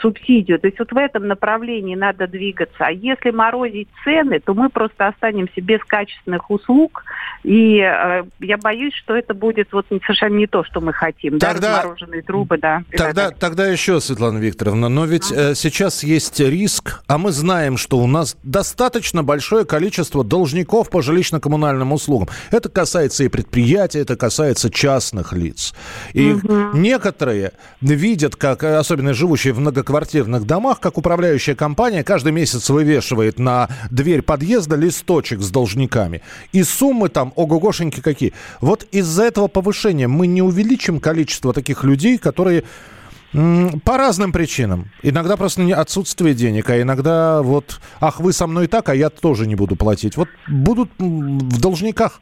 субсидию. 0.00 0.58
То 0.58 0.68
есть 0.68 0.78
вот 0.78 0.92
в 0.92 0.96
этом 0.96 1.26
направлении 1.26 1.94
надо 1.94 2.26
двигаться. 2.26 2.76
А 2.78 2.90
если 2.90 3.30
морозить 3.30 3.88
цены, 4.02 4.40
то 4.40 4.54
мы 4.54 4.70
просто 4.70 5.08
останемся 5.08 5.60
без 5.60 5.80
качественных 5.84 6.50
услуг. 6.50 7.04
И 7.42 7.78
э, 7.80 8.24
я 8.40 8.56
боюсь, 8.56 8.94
что 8.94 9.14
это 9.14 9.34
будет 9.34 9.72
вот 9.72 9.86
совершенно 9.88 10.36
не 10.36 10.46
то, 10.46 10.64
что 10.64 10.80
мы 10.84 10.92
хотим. 10.92 11.38
Тогда, 11.38 11.60
да, 11.60 11.78
размороженные 11.78 12.22
трубы, 12.22 12.58
да. 12.58 12.82
Тогда, 12.96 13.30
тогда 13.30 13.66
еще, 13.66 14.00
Светлана 14.00 14.38
Викторовна, 14.38 14.88
но 14.88 15.04
ведь 15.04 15.32
а? 15.32 15.52
э, 15.52 15.54
сейчас 15.54 16.04
есть 16.04 16.38
риск, 16.40 17.02
а 17.06 17.18
мы 17.18 17.32
знаем, 17.32 17.76
что 17.76 17.98
у 17.98 18.06
нас 18.06 18.36
достаточно 18.42 19.24
большое 19.24 19.64
количество 19.64 20.22
должников 20.22 20.90
по 20.90 21.00
жилищно-коммунальным 21.00 21.92
услугам. 21.92 22.28
Это 22.50 22.68
касается 22.68 23.24
и 23.24 23.28
предприятий, 23.28 23.98
это 23.98 24.16
касается 24.16 24.70
частных 24.70 25.32
лиц. 25.32 25.74
И 26.12 26.32
угу. 26.32 26.76
некоторые 26.76 27.52
видят, 27.80 28.36
как, 28.36 28.62
особенно 28.62 29.14
живущие 29.14 29.52
в 29.52 29.60
многоквартирных 29.60 30.44
домах, 30.44 30.80
как 30.80 30.98
управляющая 30.98 31.54
компания 31.54 32.04
каждый 32.04 32.32
месяц 32.32 32.68
вывешивает 32.70 33.38
на 33.38 33.68
дверь 33.90 34.22
подъезда 34.22 34.76
листочек 34.76 35.40
с 35.40 35.50
должниками. 35.50 36.22
И 36.52 36.62
суммы 36.62 37.08
там, 37.08 37.32
ого-гошеньки 37.36 38.00
какие. 38.00 38.32
Вот 38.60 38.86
из-за 38.92 39.24
этого 39.24 39.48
повышения 39.48 40.08
мы 40.08 40.26
не 40.26 40.42
увеличим 40.74 41.00
количество 41.00 41.52
таких 41.52 41.84
людей, 41.84 42.18
которые 42.18 42.64
по 43.32 43.96
разным 43.96 44.32
причинам. 44.32 44.90
Иногда 45.02 45.36
просто 45.36 45.62
отсутствие 45.76 46.34
денег, 46.34 46.70
а 46.70 46.80
иногда 46.80 47.42
вот, 47.42 47.80
ах, 48.00 48.20
вы 48.20 48.32
со 48.32 48.46
мной 48.46 48.68
так, 48.68 48.88
а 48.88 48.94
я 48.94 49.10
тоже 49.10 49.46
не 49.46 49.56
буду 49.56 49.74
платить. 49.76 50.16
Вот 50.16 50.28
будут 50.48 50.90
в 50.98 51.60
должниках. 51.60 52.20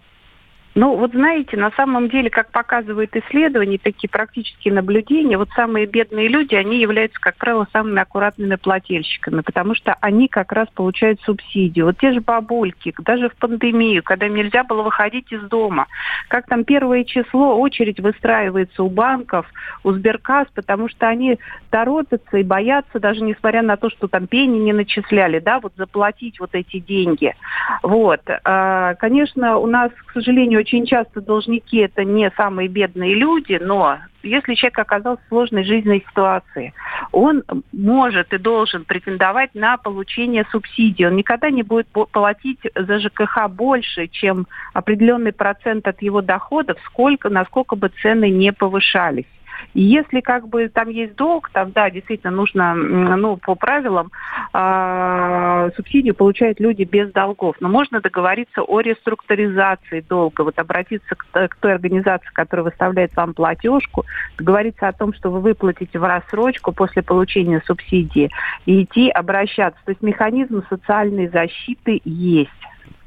Ну, 0.74 0.96
вот 0.96 1.12
знаете, 1.12 1.56
на 1.58 1.70
самом 1.72 2.08
деле, 2.08 2.30
как 2.30 2.50
показывают 2.50 3.14
исследования, 3.14 3.78
такие 3.78 4.08
практические 4.08 4.72
наблюдения, 4.72 5.37
вот 5.37 5.50
самые 5.50 5.87
бедные 5.87 6.28
люди, 6.28 6.54
они 6.54 6.78
являются, 6.78 7.20
как 7.20 7.37
правило, 7.37 7.66
самыми 7.72 8.00
аккуратными 8.00 8.54
плательщиками, 8.54 9.42
потому 9.42 9.74
что 9.74 9.94
они 10.00 10.28
как 10.28 10.50
раз 10.52 10.68
получают 10.74 11.20
субсидию. 11.20 11.87
Вот 11.87 11.98
те 11.98 12.12
же 12.12 12.20
бабульки, 12.20 12.94
даже 13.00 13.28
в 13.28 13.37
пандемию, 13.37 14.02
когда 14.02 14.28
нельзя 14.28 14.64
было 14.64 14.82
выходить 14.82 15.30
из 15.30 15.42
дома, 15.42 15.88
как 16.28 16.46
там 16.46 16.64
первое 16.64 17.04
число, 17.04 17.58
очередь 17.61 18.00
выстраивается 18.00 18.82
у 18.82 18.88
банков, 18.88 19.46
у 19.85 19.92
Сберкасс, 19.92 20.48
потому 20.54 20.88
что 20.88 21.06
они 21.06 21.38
торопятся 21.68 22.38
и 22.38 22.42
боятся, 22.42 22.98
даже 22.98 23.20
несмотря 23.22 23.61
на 23.62 23.76
то, 23.76 23.90
что 23.90 24.08
там 24.08 24.26
пени 24.26 24.58
не 24.58 24.72
начисляли, 24.72 25.38
да, 25.38 25.61
вот 25.61 25.74
заплатить 25.76 26.40
вот 26.40 26.50
эти 26.54 26.78
деньги. 26.78 27.35
Вот. 27.82 28.22
А, 28.44 28.94
конечно, 28.94 29.58
у 29.58 29.66
нас, 29.66 29.90
к 30.06 30.12
сожалению, 30.12 30.62
очень 30.62 30.87
часто 30.87 31.20
должники 31.20 31.79
это 31.79 32.05
не 32.05 32.31
самые 32.37 32.68
бедные 32.68 33.14
люди, 33.16 33.59
но 33.61 33.98
если 34.22 34.55
человек 34.55 34.79
оказался 34.79 35.20
в 35.25 35.29
сложной 35.29 35.64
жизненной 35.64 36.05
ситуации, 36.09 36.72
он 37.11 37.42
может 37.72 38.33
и 38.33 38.38
должен 38.38 38.85
претендовать 38.85 39.55
на 39.55 39.77
получение 39.77 40.46
субсидий. 40.53 41.09
Он 41.09 41.16
никогда 41.16 41.51
не 41.51 41.64
будет 41.64 41.88
платить 42.12 42.61
за 42.77 43.01
ЖКХ 43.01 43.48
больше, 43.51 44.07
чем 44.07 44.46
определенный 44.72 45.33
процент 45.33 45.88
от 45.88 46.01
его 46.01 46.22
доходов, 46.22 46.79
сколько, 46.87 47.29
насколько 47.29 47.75
бы 47.75 47.90
цены 48.01 48.31
не 48.31 48.53
повышались. 48.53 49.27
Если 49.74 50.20
как 50.20 50.48
бы 50.48 50.68
там 50.68 50.88
есть 50.88 51.14
долг, 51.16 51.50
там 51.50 51.72
да, 51.72 51.90
действительно 51.90 52.32
нужно, 52.32 52.74
ну, 52.74 53.36
по 53.36 53.54
правилам 53.54 54.10
э, 54.52 55.70
субсидию 55.76 56.14
получают 56.14 56.60
люди 56.60 56.82
без 56.82 57.10
долгов. 57.12 57.56
Но 57.60 57.68
можно 57.68 58.00
договориться 58.00 58.62
о 58.62 58.80
реструктуризации 58.80 60.00
долга, 60.00 60.42
вот 60.42 60.58
обратиться 60.58 61.14
к, 61.14 61.48
к 61.48 61.56
той 61.56 61.74
организации, 61.74 62.28
которая 62.32 62.64
выставляет 62.64 63.14
вам 63.16 63.34
платежку, 63.34 64.04
договориться 64.36 64.88
о 64.88 64.92
том, 64.92 65.12
что 65.14 65.30
вы 65.30 65.40
выплатите 65.40 65.98
в 65.98 66.04
рассрочку 66.04 66.72
после 66.72 67.02
получения 67.02 67.62
субсидии 67.66 68.30
и 68.66 68.84
идти 68.84 69.10
обращаться. 69.10 69.80
То 69.84 69.90
есть 69.90 70.02
механизм 70.02 70.62
социальной 70.68 71.28
защиты 71.28 72.00
есть. 72.04 72.50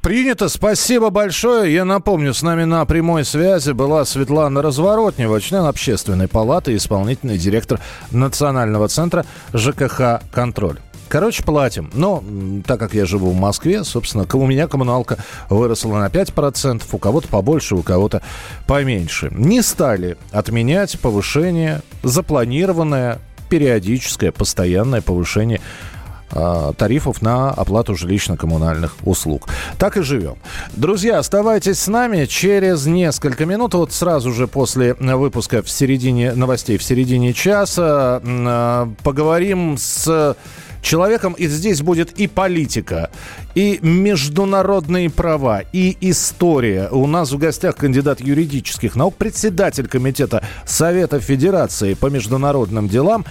Принято. 0.06 0.50
Спасибо 0.50 1.10
большое. 1.10 1.74
Я 1.74 1.84
напомню, 1.84 2.36
с 2.36 2.44
нами 2.44 2.64
на 2.64 2.86
прямой 2.86 3.26
связи 3.26 3.72
была 3.72 4.06
Светлана 4.06 4.62
Разворотнева, 4.62 5.42
член 5.42 5.66
общественной 5.66 6.28
палаты 6.28 6.74
и 6.74 6.76
исполнительный 6.76 7.40
директор 7.40 7.80
Национального 8.12 8.88
центра 8.88 9.26
ЖКХ 9.52 10.22
«Контроль». 10.32 10.78
Короче, 11.10 11.42
платим. 11.42 11.90
Но 11.96 12.24
так 12.68 12.80
как 12.80 12.94
я 12.94 13.08
живу 13.08 13.32
в 13.32 13.36
Москве, 13.36 13.84
собственно, 13.84 14.28
у 14.32 14.46
меня 14.46 14.68
коммуналка 14.68 15.18
выросла 15.50 15.98
на 15.98 16.06
5%, 16.06 16.84
у 16.92 16.98
кого-то 17.00 17.28
побольше, 17.28 17.74
у 17.74 17.82
кого-то 17.82 18.22
поменьше. 18.68 19.32
Не 19.32 19.64
стали 19.64 20.18
отменять 20.32 21.00
повышение, 21.00 21.82
запланированное 22.04 23.18
периодическое, 23.50 24.32
постоянное 24.32 25.02
повышение 25.02 25.62
тарифов 26.30 27.22
на 27.22 27.52
оплату 27.52 27.94
жилищно-коммунальных 27.94 28.92
услуг. 29.04 29.48
Так 29.78 29.98
и 29.98 30.02
живем. 30.02 30.36
Друзья, 30.76 31.20
оставайтесь 31.20 31.80
с 31.80 31.88
нами. 31.88 32.26
Через 32.26 32.86
несколько 32.86 33.46
минут, 33.46 33.74
вот 33.74 33.94
сразу 33.94 34.32
же 34.32 34.48
после 34.48 34.96
выпуска 34.96 35.62
в 35.62 35.70
середине 35.70 36.34
новостей, 36.34 36.78
в 36.78 36.84
середине 36.84 37.34
часа, 37.34 38.22
э, 38.24 38.88
поговорим 39.04 39.78
с 39.78 40.36
человеком, 40.86 41.34
и 41.34 41.48
здесь 41.48 41.82
будет 41.82 42.12
и 42.20 42.28
политика, 42.28 43.10
и 43.56 43.80
международные 43.82 45.10
права, 45.10 45.62
и 45.74 45.98
история. 46.02 46.90
У 46.92 47.08
нас 47.08 47.32
в 47.32 47.38
гостях 47.38 47.76
кандидат 47.76 48.22
юридических 48.22 48.96
наук, 48.96 49.16
председатель 49.16 49.88
комитета 49.88 50.44
Совета 50.66 51.20
Федерации 51.20 51.96
по 51.96 52.08
международным 52.08 52.88
делам 52.88 53.26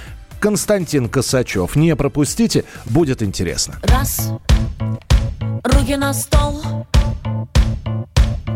Константин 0.45 1.09
Косачев. 1.09 1.75
Не 1.75 1.97
пропустите, 1.97 2.67
будет 2.85 3.23
интересно. 3.23 3.79
Раз, 3.83 4.31
руки 5.63 5.97
на 5.97 6.13
стол. 6.13 6.63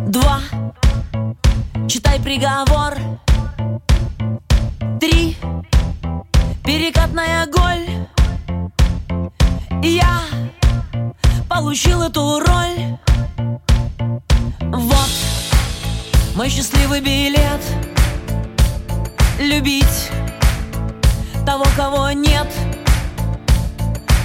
Два, 0.09 0.43
читай 1.89 2.21
приговор. 2.21 2.93
Три, 5.01 5.39
перекатная 6.63 7.47
голь. 7.47 7.89
Я 9.83 10.21
получил 11.49 12.03
эту 12.03 12.39
роль. 12.39 12.99
Вот 14.61 15.09
мой 16.37 16.51
счастливый 16.51 17.01
билет. 17.01 17.63
Любить 19.41 20.11
того, 21.49 21.65
кого 21.77 22.11
нет. 22.11 22.47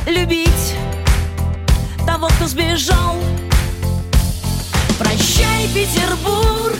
Любить 0.05 0.75
того, 2.05 2.27
кто 2.27 2.47
сбежал. 2.47 3.15
Прощай, 4.99 5.69
Петербург, 5.73 6.77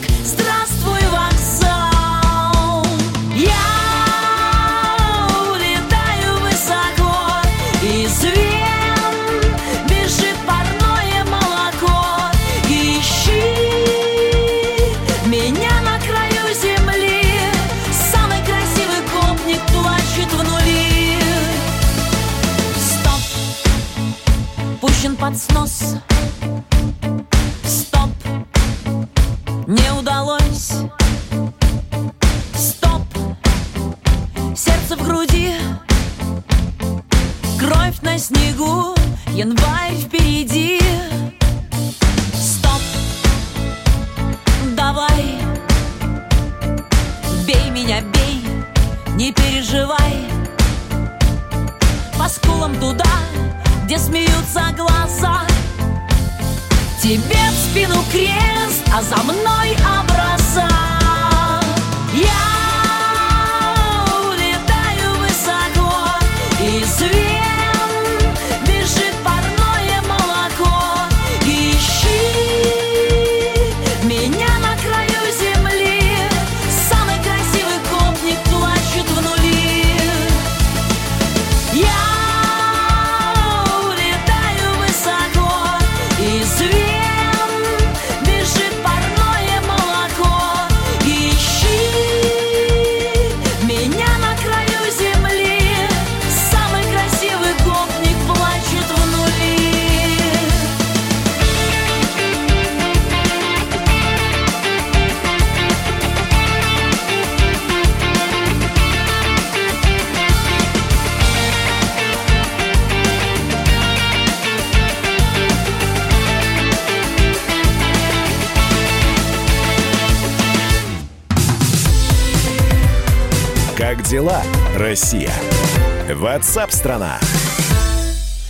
Ватсап-страна! 126.54 127.17
страна 127.19 127.33